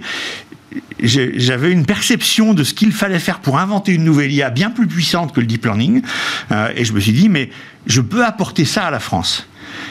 j'avais 1.00 1.72
une 1.72 1.84
perception 1.84 2.54
de 2.54 2.64
ce 2.64 2.74
qu'il 2.74 2.92
fallait 2.92 3.18
faire 3.18 3.40
pour 3.40 3.58
inventer 3.58 3.92
une 3.92 4.04
nouvelle 4.04 4.32
IA 4.32 4.50
bien 4.50 4.70
plus 4.70 4.86
puissante 4.86 5.34
que 5.34 5.40
le 5.40 5.46
deep 5.46 5.64
learning. 5.64 6.02
Euh, 6.52 6.70
et 6.74 6.84
je 6.84 6.92
me 6.92 7.00
suis 7.00 7.12
dit, 7.12 7.28
mais 7.28 7.50
je 7.86 8.00
peux 8.00 8.24
apporter 8.24 8.64
ça 8.64 8.84
à 8.84 8.90
la 8.90 9.00
France. 9.00 9.48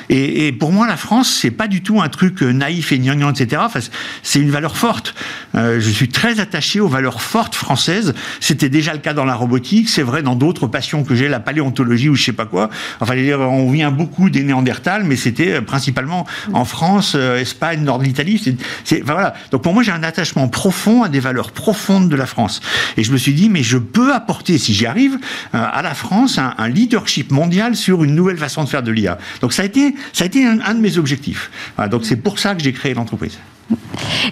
Et, 0.10 0.52
pour 0.52 0.72
moi, 0.72 0.88
la 0.88 0.98
France, 0.98 1.30
c'est 1.42 1.52
pas 1.52 1.68
du 1.68 1.82
tout 1.82 2.02
un 2.02 2.10
truc 2.10 2.42
euh, 2.42 2.52
naïf 2.52 2.92
et 2.92 3.00
gnangnan, 3.00 3.32
etc. 3.32 3.62
Enfin, 3.66 3.80
c'est 4.24 4.40
une 4.40 4.52
valeur 4.52 4.78
forte. 4.78 5.16
Euh, 5.56 5.80
je 5.80 5.90
suis 5.90 6.10
très 6.10 6.40
attaché 6.40 6.80
aux 6.80 6.88
valeurs 6.88 7.22
fortes 7.22 7.56
françaises. 7.56 8.14
C'était 8.40 8.70
déjà 8.70 8.94
le 8.94 9.00
cas 9.00 9.14
dans 9.14 9.26
la 9.26 9.36
robotique. 9.36 9.90
C'est 9.90 10.04
vrai 10.04 10.22
dans 10.22 10.36
d'autres 10.36 10.68
passions 10.68 11.04
que 11.04 11.16
j'ai, 11.16 11.28
la 11.28 11.40
paléontologie 11.40 12.10
ou 12.10 12.16
je 12.16 12.24
sais 12.24 12.34
pas 12.34 12.46
quoi. 12.46 12.70
Enfin, 13.00 13.16
on 13.16 13.72
vient 13.72 13.92
beaucoup 13.92 14.30
des 14.30 14.44
Néandertals, 14.44 15.04
mais 15.04 15.16
c'était 15.16 15.54
euh, 15.54 15.62
principalement 15.62 16.26
en 16.54 16.66
France, 16.66 17.16
Espagne, 17.16 17.82
nord 17.82 18.00
de 18.00 18.04
l'Italie. 18.04 18.42
C'est, 18.84 19.02
voilà. 19.02 19.34
Donc 19.52 19.64
pour 19.64 19.74
moi, 19.74 19.84
j'ai 19.84 19.92
un 19.92 20.04
attachement 20.04 20.48
profond 20.48 21.04
à 21.04 21.10
des 21.10 21.20
valeurs 21.20 21.52
profondes 21.52 22.10
de 22.10 22.16
la 22.16 22.26
France. 22.26 22.62
Et 22.98 23.04
je 23.04 23.12
me 23.12 23.18
suis 23.18 23.34
dit, 23.34 23.50
mais 23.50 23.64
je 23.64 23.78
peux 23.78 24.14
apporter, 24.14 24.58
si 24.58 24.74
j'y 24.74 24.86
arrive, 24.86 25.18
à 25.54 25.82
la 25.82 25.94
France 25.94 26.38
un, 26.38 26.54
un 26.58 26.70
leadership 26.70 27.32
mondial 27.32 27.76
sur 27.76 28.04
une 28.04 28.16
nouvelle 28.16 28.38
façon 28.38 28.64
de 28.64 28.70
faire 28.70 28.84
de 28.84 28.92
l'IA. 28.92 29.18
Donc 29.42 29.54
ça 29.54 29.64
a 29.64 29.66
été 29.66 29.95
ça 30.14 30.24
a 30.24 30.28
été 30.28 30.46
un, 30.46 30.74
de 30.74 30.80
mes 30.80 30.98
objectifs. 30.98 31.52
donc 31.90 32.06
c'est 32.06 32.16
pour 32.16 32.40
ça 32.40 32.56
que 32.56 32.62
j'ai 32.62 32.74
créé 32.74 32.94
l'entreprise. 32.94 33.38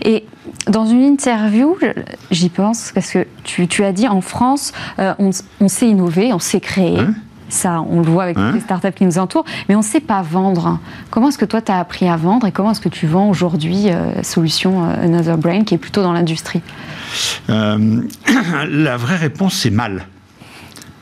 Et 0.03 0.25
dans 0.67 0.85
une 0.85 1.03
interview, 1.03 1.77
j'y 2.31 2.49
pense, 2.49 2.91
parce 2.93 3.11
que 3.11 3.25
tu, 3.43 3.67
tu, 3.67 3.83
as 3.83 3.91
dit 3.91 4.07
en 4.07 4.21
France, 4.21 4.73
on, 4.97 5.31
on, 5.59 5.67
sait 5.67 5.87
innover, 5.87 6.33
on 6.33 6.39
sait 6.39 6.59
créer. 6.59 6.99
Hein 6.99 7.15
ça, 7.53 7.81
on 7.81 8.01
le 8.01 8.09
voit 8.09 8.23
avec 8.23 8.37
les 8.53 8.59
startups 8.59 8.91
qui 8.91 9.05
nous 9.05 9.17
entourent, 9.17 9.45
mais 9.69 9.75
on 9.75 9.79
ne 9.79 9.83
sait 9.83 9.99
pas 9.99 10.21
vendre. 10.21 10.79
Comment 11.09 11.29
est-ce 11.29 11.37
que 11.37 11.45
toi, 11.45 11.61
tu 11.61 11.71
as 11.71 11.79
appris 11.79 12.07
à 12.07 12.17
vendre 12.17 12.47
et 12.47 12.51
comment 12.51 12.71
est-ce 12.71 12.81
que 12.81 12.89
tu 12.89 13.07
vends 13.07 13.29
aujourd'hui 13.29 13.89
euh, 13.89 14.21
Solution 14.23 14.85
euh, 14.85 15.05
Another 15.05 15.37
Brain, 15.37 15.63
qui 15.63 15.75
est 15.75 15.77
plutôt 15.77 16.01
dans 16.01 16.13
l'industrie? 16.13 16.61
Euh, 17.49 18.01
La 18.69 18.97
vraie 18.97 19.17
réponse, 19.17 19.55
c'est 19.55 19.69
mal. 19.69 20.05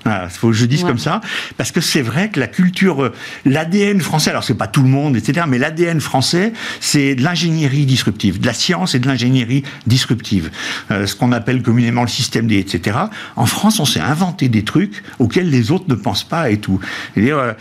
Il 0.06 0.30
faut 0.30 0.48
que 0.48 0.54
je 0.54 0.66
dise 0.66 0.84
comme 0.84 0.98
ça, 0.98 1.22
parce 1.58 1.72
que 1.72 1.80
c'est 1.80 2.02
vrai 2.02 2.30
que 2.30 2.40
la 2.40 2.48
culture, 2.48 3.04
euh, 3.04 3.14
l'ADN 3.46 4.02
français, 4.02 4.32
alors 4.32 4.44
c'est 4.44 4.56
pas 4.56 4.68
tout 4.68 4.82
le 4.82 4.90
monde, 4.90 5.16
etc., 5.16 5.46
mais 5.48 5.60
l'ADN 5.60 6.02
français, 6.02 6.54
c'est 6.80 7.14
de 7.16 7.24
l'ingénierie 7.24 7.86
disruptive, 7.86 8.40
de 8.40 8.48
la 8.48 8.54
science 8.54 8.96
et 8.96 9.00
de 9.00 9.08
l'ingénierie 9.08 9.64
disruptive, 9.86 10.50
euh, 10.90 11.06
ce 11.06 11.16
qu'on 11.16 11.32
appelle 11.32 11.62
communément 11.62 12.02
le 12.02 12.08
système 12.08 12.48
D, 12.48 12.58
etc. 12.58 12.98
En 13.36 13.46
France, 13.46 13.80
on 13.80 13.86
s'est 13.86 14.00
inventé 14.00 14.50
des 14.50 14.64
trucs 14.64 15.04
auxquels 15.20 15.50
les 15.50 15.72
autres 15.72 15.86
ne 15.88 15.96
pensent 15.96 16.24
pas 16.24 16.50
et 16.50 16.58
tout. 16.58 16.80
Euh, 17.18 17.54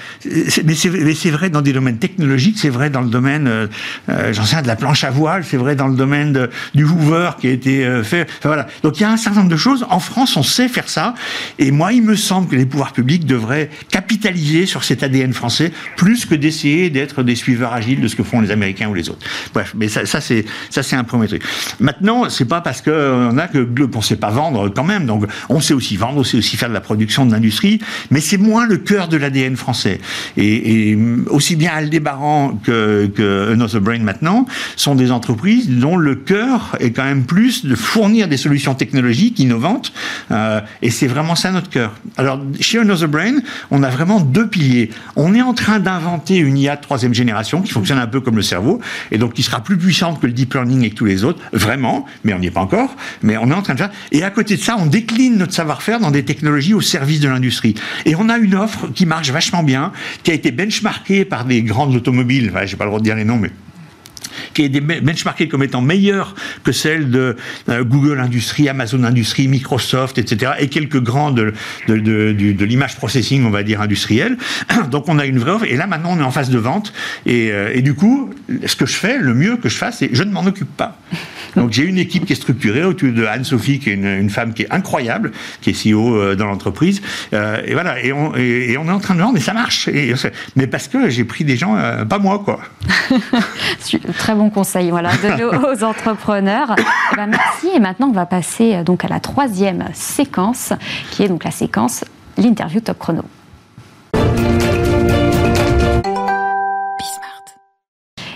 mais 0.65 0.75
c'est 0.75 1.31
vrai 1.31 1.51
dans 1.51 1.61
des 1.61 1.73
domaines 1.73 1.99
technologiques, 1.99 2.59
c'est 2.59 2.71
vrai 2.71 2.89
dans 2.89 3.03
le 3.03 3.11
domaine, 3.11 3.69
j'en 4.09 4.45
sais 4.45 4.57
rien, 4.57 4.63
de 4.63 4.69
la 4.69 4.77
planche 4.77 5.05
à 5.05 5.11
voile, 5.11 5.45
c'est 5.45 5.57
vrai 5.57 5.77
dans 5.77 5.89
le 5.89 5.97
domaine 5.97 6.49
du 6.75 6.85
Hoover 6.85 7.33
qui 7.41 7.49
a 7.49 7.51
été 7.51 8.03
fait. 8.03 8.29
voilà. 8.43 8.67
Donc 8.83 8.99
il 8.99 9.03
y 9.03 9.07
a 9.07 9.11
un 9.11 9.17
certain 9.17 9.41
nombre 9.41 9.51
de 9.51 9.57
choses. 9.57 9.87
En 9.91 10.01
France, 10.01 10.37
on 10.37 10.43
sait 10.43 10.69
faire 10.69 10.89
ça, 10.89 11.15
et 11.59 11.71
moi, 11.71 11.93
il 11.93 12.03
me 12.03 12.17
semble 12.17 12.30
semble 12.31 12.47
que 12.47 12.55
les 12.55 12.65
pouvoirs 12.65 12.93
publics 12.93 13.27
devraient 13.27 13.71
capitaliser 13.91 14.65
sur 14.65 14.85
cet 14.85 15.03
ADN 15.03 15.33
français 15.33 15.73
plus 15.97 16.27
que 16.27 16.37
d'essayer 16.37 16.89
d'être 16.89 17.25
des 17.25 17.35
suiveurs 17.35 17.73
agiles 17.73 18.01
de 18.01 18.07
ce 18.07 18.15
que 18.15 18.23
font 18.23 18.41
les 18.41 18.53
Américains 18.53 18.89
ou 18.89 18.95
les 18.95 19.11
autres. 19.11 19.27
Bref, 19.53 19.75
mais 19.77 19.89
ça, 19.89 20.05
c'est 20.21 20.45
ça 20.71 20.85
c'est 20.85 20.95
un 20.95 21.03
premier 21.03 21.27
truc. 21.27 21.43
Maintenant, 21.81 22.31
c'est 22.31 22.45
pas 22.45 22.61
parce 22.61 22.83
qu'on 22.83 23.37
a 23.37 23.49
que 23.49 23.59
qu'on 23.87 24.01
sait 24.01 24.15
pas 24.15 24.31
vendre 24.31 24.69
quand 24.69 24.85
même. 24.85 25.07
Donc, 25.07 25.25
on 25.49 25.61
sait 25.61 25.75
aussi 25.75 25.97
vendre, 25.97 26.19
on 26.19 26.25
sait 26.25 26.39
aussi 26.39 26.57
faire 26.57 26.69
de 26.69 26.75
la 26.75 26.81
production 26.81 27.27
de 27.27 27.33
l'industrie, 27.33 27.81
mais 28.13 28.21
c'est 28.21 28.39
moins 28.39 28.65
le 28.65 28.77
cœur 28.77 29.09
de 29.09 29.17
l'ADN 29.17 29.57
français. 29.57 29.99
Et, 30.37 30.97
aussi 31.27 31.57
bien 31.57 31.73
Aldébaran 31.73 32.61
que, 32.63 33.11
que 33.13 33.53
Another 33.53 33.81
Brain 33.81 34.01
maintenant 34.01 34.47
sont 34.77 34.95
des 34.95 35.11
entreprises 35.11 35.69
dont 35.69 35.97
le 35.97 36.15
cœur 36.15 36.77
est 36.79 36.93
quand 36.93 37.05
même 37.05 37.25
plus 37.25 37.65
de 37.65 37.75
fournir 37.75 38.29
des 38.29 38.37
solutions 38.37 38.75
technologiques 38.75 39.41
innovantes. 39.41 39.93
Euh, 40.31 40.61
et 40.83 40.91
c'est 40.91 41.09
vraiment 41.09 41.35
ça 41.35 41.51
notre 41.51 41.71
cœur. 41.71 41.93
Alors, 42.21 42.39
chez 42.61 42.79
Another 42.79 43.09
Brain, 43.09 43.37
on 43.71 43.83
a 43.83 43.89
vraiment 43.89 44.21
deux 44.21 44.47
piliers. 44.47 44.91
On 45.17 45.35
est 45.35 45.41
en 45.41 45.55
train 45.55 45.79
d'inventer 45.79 46.37
une 46.37 46.59
IA 46.59 46.77
de 46.77 46.83
troisième 46.83 47.15
génération 47.15 47.63
qui 47.63 47.73
fonctionne 47.73 47.97
un 47.97 48.07
peu 48.07 48.21
comme 48.21 48.37
le 48.37 48.43
cerveau, 48.43 48.79
et 49.11 49.17
donc 49.17 49.33
qui 49.33 49.43
sera 49.43 49.65
plus 49.65 49.79
puissante 49.79 50.21
que 50.21 50.27
le 50.27 50.35
deep 50.35 50.53
learning 50.53 50.83
et 50.85 50.91
que 50.91 50.97
tous 50.97 51.07
les 51.07 51.25
autres, 51.25 51.41
vraiment, 51.55 52.05
mais 52.23 52.35
on 52.35 52.39
n'y 52.39 52.49
est 52.49 52.51
pas 52.51 52.61
encore, 52.61 52.95
mais 53.23 53.39
on 53.39 53.51
est 53.51 53.55
en 53.55 53.63
train 53.63 53.73
de 53.73 53.79
faire. 53.79 53.91
Et 54.13 54.23
à 54.23 54.29
côté 54.29 54.59
de 54.59 54.61
ça, 54.61 54.77
on 54.79 54.85
décline 54.85 55.39
notre 55.39 55.55
savoir-faire 55.55 55.99
dans 55.99 56.11
des 56.11 56.23
technologies 56.23 56.75
au 56.75 56.83
service 56.83 57.21
de 57.21 57.29
l'industrie. 57.31 57.75
Et 58.05 58.15
on 58.15 58.29
a 58.29 58.37
une 58.37 58.55
offre 58.55 58.89
qui 58.95 59.07
marche 59.07 59.31
vachement 59.31 59.63
bien, 59.63 59.91
qui 60.23 60.31
a 60.31 60.35
été 60.35 60.51
benchmarkée 60.51 61.25
par 61.25 61.47
des 61.47 61.63
grandes 61.63 61.97
automobiles, 61.97 62.51
enfin, 62.55 62.67
j'ai 62.67 62.77
pas 62.77 62.85
le 62.85 62.91
droit 62.91 63.01
de 63.01 63.05
dire 63.05 63.17
les 63.17 63.25
noms, 63.25 63.39
mais 63.39 63.51
qui 64.55 64.65
est 64.65 64.81
benchmarkée 64.81 65.49
comme 65.49 65.63
étant 65.63 65.81
meilleure 65.81 66.35
que 66.65 66.73
celle 66.73 67.11
de 67.11 67.37
euh, 67.69 67.85
Google 67.85 68.21
Industries, 68.21 68.69
Amazon 68.69 69.05
Industries, 69.05 69.49
Microsoft, 69.49 70.19
etc., 70.19 70.53
et 70.59 70.69
quelques 70.69 71.01
grands 71.01 71.31
de, 71.31 71.53
l'image 71.89 72.97
processing, 72.97 73.45
on 73.45 73.51
va 73.51 73.63
dire, 73.63 73.81
industriel. 73.81 74.37
Donc 74.91 75.09
on 75.09 75.19
a 75.19 75.27
une 75.27 75.39
vraie 75.39 75.53
offre, 75.53 75.65
et 75.65 75.77
là 75.77 75.87
maintenant 75.87 76.13
on 76.13 76.21
est 76.21 76.25
en 76.25 76.31
phase 76.31 76.51
de 76.51 76.59
vente, 76.59 76.93
et, 77.27 77.51
euh, 77.51 77.73
et 77.75 77.83
du 77.83 77.95
coup, 77.95 78.31
ce 78.67 78.77
que 78.77 78.87
je 78.87 78.95
fais, 78.95 79.19
le 79.19 79.35
mieux 79.35 79.57
que 79.57 79.69
je 79.69 79.77
fasse, 79.77 79.99
c'est 79.99 80.11
je 80.13 80.23
ne 80.23 80.33
m'en 80.33 80.45
occupe 80.45 80.75
pas. 80.77 80.99
Donc 81.57 81.73
j'ai 81.73 81.85
une 81.85 81.99
équipe 81.99 82.27
qui 82.27 82.33
est 82.33 82.37
structurée 82.37 82.85
autour 82.85 83.13
de 83.13 83.25
Anne-Sophie, 83.25 83.79
qui 83.79 83.91
est 83.91 83.95
une, 83.95 84.31
femme 84.31 84.55
qui 84.55 84.63
est 84.63 84.73
incroyable, 84.73 85.33
qui 85.61 85.71
est 85.71 85.93
CEO 85.93 86.15
euh, 86.15 86.35
dans 86.37 86.47
l'entreprise, 86.47 87.03
et 87.33 87.73
voilà, 87.73 88.03
et 88.03 88.13
on, 88.13 88.35
et, 88.37 88.77
on 88.79 88.87
est 88.87 88.93
en 88.93 89.01
train 89.01 89.15
de 89.15 89.21
vendre, 89.21 89.35
mais 89.35 89.41
ça 89.41 89.53
marche, 89.53 89.89
et, 89.89 90.15
mais 90.57 90.67
parce 90.67 90.89
que 90.89 91.09
j'ai 91.09 91.25
pris 91.25 91.45
des 91.45 91.57
gens, 91.57 91.77
pas 92.09 92.19
moi, 92.19 92.41
quoi. 92.45 92.61
Très 94.19 94.35
bon 94.35 94.51
conseil, 94.51 94.91
voilà, 94.91 95.11
de 95.13 95.45
aux 95.81 95.85
entrepreneurs. 95.85 96.75
Eh 97.13 97.17
ben, 97.17 97.27
merci. 97.27 97.69
Et 97.75 97.81
maintenant, 97.81 98.09
on 98.09 98.13
va 98.13 98.27
passer 98.27 98.75
euh, 98.75 98.85
donc 98.85 99.05
à 99.05 99.09
la 99.09 99.21
troisième 99.21 99.87
séquence, 99.95 100.73
qui 101.11 101.23
est 101.23 101.29
donc 101.29 101.45
la 101.45 101.51
séquence 101.51 102.05
l'interview 102.37 102.81
top 102.81 102.99
chrono. 102.99 103.23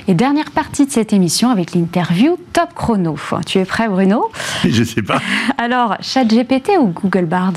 Et 0.07 0.15
dernière 0.15 0.51
partie 0.51 0.85
de 0.85 0.91
cette 0.91 1.15
émission 1.15 1.49
avec 1.49 1.75
l'interview 1.75 2.39
top 2.53 2.75
chrono. 2.75 3.19
Tu 3.47 3.59
es 3.59 3.65
prêt, 3.65 3.89
Bruno? 3.89 4.31
Je 4.65 4.81
ne 4.81 4.85
sais 4.85 5.03
pas. 5.03 5.21
Alors, 5.59 5.97
ChatGPT 6.03 6.73
ou 6.79 6.89
Google 6.89 7.25
Bard? 7.25 7.55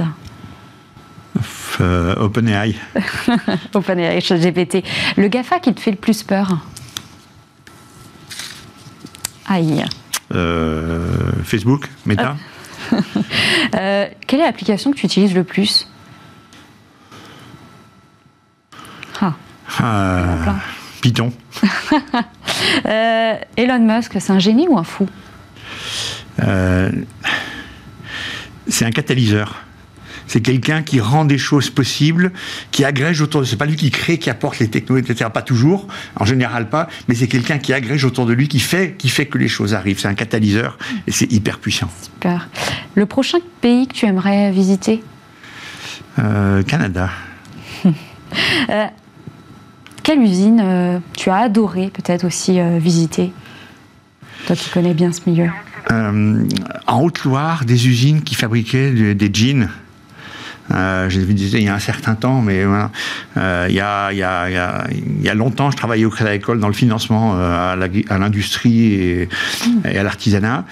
Euh, 1.81 2.15
OpenAI. 2.15 2.73
OpenAI, 3.73 4.21
ChatGPT. 4.21 4.83
Le 5.17 5.27
GAFA 5.27 5.59
qui 5.59 5.73
te 5.73 5.81
fait 5.81 5.91
le 5.91 5.97
plus 5.97 6.23
peur? 6.23 6.57
Aïe. 9.45 9.83
Euh, 10.33 11.31
Facebook, 11.43 11.89
Meta. 12.05 12.35
Euh, 13.75 14.07
quelle 14.25 14.39
est 14.39 14.45
l'application 14.45 14.91
que 14.91 14.97
tu 14.97 15.05
utilises 15.05 15.35
le 15.35 15.43
plus? 15.43 15.89
Ah. 19.19 19.33
ah 19.79 20.55
Python. 21.01 21.31
Euh, 22.85 23.35
Elon 23.55 23.79
Musk, 23.79 24.13
c'est 24.19 24.31
un 24.31 24.39
génie 24.39 24.67
ou 24.67 24.77
un 24.77 24.83
fou 24.83 25.07
C'est 28.67 28.85
un 28.85 28.91
catalyseur. 28.91 29.63
C'est 30.27 30.41
quelqu'un 30.41 30.83
qui 30.83 30.99
rend 30.99 31.25
des 31.25 31.37
choses 31.37 31.69
possibles, 31.69 32.31
qui 32.71 32.83
agrège 32.83 33.21
autour 33.21 33.41
de. 33.41 33.45
C'est 33.45 33.55
pas 33.55 33.65
lui 33.65 33.77
qui 33.77 33.89
crée, 33.91 34.17
qui 34.17 34.29
apporte 34.29 34.59
les 34.59 34.67
technos, 34.67 34.97
etc. 34.97 35.29
Pas 35.33 35.41
toujours, 35.41 35.87
en 36.19 36.25
général 36.25 36.69
pas, 36.69 36.87
mais 37.07 37.15
c'est 37.15 37.27
quelqu'un 37.27 37.57
qui 37.57 37.73
agrège 37.73 38.03
autour 38.03 38.25
de 38.25 38.33
lui, 38.33 38.47
qui 38.47 38.59
fait, 38.59 38.95
qui 38.97 39.09
fait 39.09 39.25
que 39.25 39.37
les 39.37 39.47
choses 39.47 39.73
arrivent. 39.73 39.99
C'est 39.99 40.09
un 40.09 40.15
catalyseur 40.15 40.77
et 41.07 41.11
c'est 41.11 41.31
hyper 41.31 41.59
puissant. 41.59 41.89
Super. 42.01 42.49
Le 42.95 43.05
prochain 43.05 43.39
pays 43.61 43.87
que 43.87 43.93
tu 43.93 44.05
aimerais 44.05 44.51
visiter? 44.51 45.01
Euh, 46.19 46.61
Canada. 46.63 47.09
Euh, 48.69 48.87
quelle 50.07 50.21
usine 50.21 50.61
euh, 50.63 50.99
tu 51.17 51.29
as 51.29 51.35
adoré 51.35 51.91
peut-être 51.93 52.23
aussi 52.23 52.59
visiter? 52.79 53.33
Toi 54.45 54.55
qui 54.55 54.69
connais 54.69 54.93
bien 54.93 55.11
ce 55.11 55.19
milieu. 55.29 55.49
en 55.89 57.01
Haute-Loire, 57.01 57.65
des 57.65 57.89
usines 57.89 58.21
qui 58.21 58.35
fabriquaient 58.35 59.13
des 59.13 59.29
jeans 59.33 59.67
euh, 60.71 61.09
J'ai 61.09 61.21
vu 61.21 61.33
il 61.33 61.63
y 61.63 61.69
a 61.69 61.75
un 61.75 61.79
certain 61.79 62.15
temps, 62.15 62.41
mais 62.41 62.65
voilà. 62.65 62.91
Euh, 63.37 63.67
il, 63.69 63.75
y 63.75 63.79
a, 63.79 64.11
il, 64.11 64.17
y 64.17 64.23
a, 64.23 64.87
il, 64.91 65.23
y 65.23 65.29
a, 65.29 65.33
longtemps, 65.33 65.71
je 65.71 65.77
travaillais 65.77 66.05
au 66.05 66.09
Crédit 66.09 66.29
Agricole 66.29 66.59
dans 66.59 66.67
le 66.67 66.73
financement 66.73 67.35
euh, 67.35 67.87
à 68.09 68.17
l'industrie 68.17 68.93
et, 68.93 69.29
et, 69.85 69.97
à 69.97 70.03
l'artisanat 70.03 70.65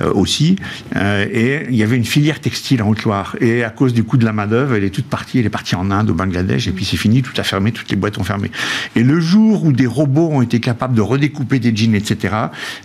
euh, 0.00 0.12
aussi. 0.12 0.56
Euh, 0.96 1.26
et 1.30 1.66
il 1.68 1.76
y 1.76 1.82
avait 1.82 1.96
une 1.96 2.04
filière 2.04 2.40
textile 2.40 2.82
en 2.82 2.88
Haute-Loire. 2.88 3.36
Et 3.40 3.64
à 3.64 3.70
cause 3.70 3.92
du 3.92 4.04
coût 4.04 4.16
de 4.16 4.24
la 4.24 4.32
main-d'œuvre, 4.32 4.74
elle 4.74 4.84
est 4.84 4.90
toute 4.90 5.06
partie. 5.06 5.38
Elle 5.38 5.46
est 5.46 5.50
partie 5.50 5.74
en 5.74 5.90
Inde, 5.90 6.10
au 6.10 6.14
Bangladesh, 6.14 6.68
et 6.68 6.72
puis 6.72 6.84
c'est 6.84 6.96
fini, 6.96 7.22
tout 7.22 7.32
a 7.36 7.42
fermé, 7.42 7.72
toutes 7.72 7.90
les 7.90 7.96
boîtes 7.96 8.18
ont 8.18 8.24
fermé. 8.24 8.50
Et 8.96 9.02
le 9.02 9.20
jour 9.20 9.64
où 9.64 9.72
des 9.72 9.86
robots 9.86 10.30
ont 10.32 10.42
été 10.42 10.60
capables 10.60 10.94
de 10.94 11.00
redécouper 11.00 11.58
des 11.58 11.74
jeans, 11.74 11.94
etc., 11.94 12.34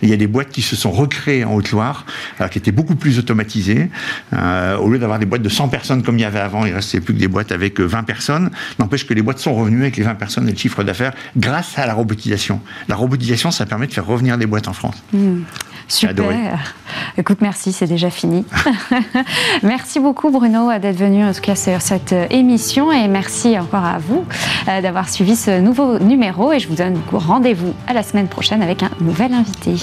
il 0.02 0.08
y 0.08 0.12
a 0.12 0.16
des 0.16 0.26
boîtes 0.26 0.50
qui 0.50 0.62
se 0.62 0.76
sont 0.76 0.90
recréées 0.90 1.44
en 1.44 1.54
Haute-Loire, 1.54 2.06
qui 2.50 2.58
étaient 2.58 2.72
beaucoup 2.72 2.94
plus 2.94 3.18
automatisées. 3.18 3.90
au 4.32 4.88
lieu 4.88 4.98
d'avoir 4.98 5.18
des 5.18 5.26
boîtes 5.26 5.42
de 5.42 5.48
100 5.48 5.68
personnes 5.68 6.02
comme 6.02 6.18
il 6.18 6.22
y 6.22 6.24
avait 6.24 6.38
avant, 6.40 6.57
il 6.66 6.74
restait 6.74 7.00
plus 7.00 7.14
que 7.14 7.18
des 7.18 7.28
boîtes 7.28 7.52
avec 7.52 7.80
20 7.80 7.98
euh, 7.98 8.02
personnes. 8.02 8.50
N'empêche 8.78 9.06
que 9.06 9.14
les 9.14 9.22
boîtes 9.22 9.38
sont 9.38 9.54
revenues 9.54 9.82
avec 9.82 9.96
les 9.96 10.04
20 10.04 10.14
personnes 10.14 10.48
et 10.48 10.52
le 10.52 10.58
chiffre 10.58 10.82
d'affaires 10.82 11.12
grâce 11.36 11.78
à 11.78 11.86
la 11.86 11.94
robotisation. 11.94 12.60
La 12.88 12.96
robotisation, 12.96 13.50
ça 13.50 13.66
permet 13.66 13.86
de 13.86 13.92
faire 13.92 14.06
revenir 14.06 14.38
des 14.38 14.46
boîtes 14.46 14.68
en 14.68 14.72
France. 14.72 15.02
Hmm. 15.12 15.42
Super. 15.88 16.74
Écoute, 17.16 17.38
merci, 17.40 17.72
c'est 17.72 17.86
déjà 17.86 18.10
fini. 18.10 18.44
merci 19.62 20.00
beaucoup 20.00 20.30
Bruno 20.30 20.70
d'être 20.78 20.98
venu 20.98 21.24
en 21.24 21.32
tout 21.32 21.40
cas 21.40 21.56
sur 21.56 21.80
cette 21.80 22.12
euh, 22.12 22.26
émission 22.30 22.92
et 22.92 23.08
merci 23.08 23.58
encore 23.58 23.84
à 23.84 23.98
vous 23.98 24.24
euh, 24.68 24.82
d'avoir 24.82 25.08
suivi 25.08 25.34
ce 25.34 25.60
nouveau 25.60 25.98
numéro 25.98 26.52
et 26.52 26.60
je 26.60 26.68
vous 26.68 26.74
donne 26.74 27.00
rendez-vous 27.10 27.74
à 27.86 27.94
la 27.94 28.02
semaine 28.02 28.28
prochaine 28.28 28.62
avec 28.62 28.82
un 28.82 28.90
nouvel 29.00 29.32
invité. 29.32 29.76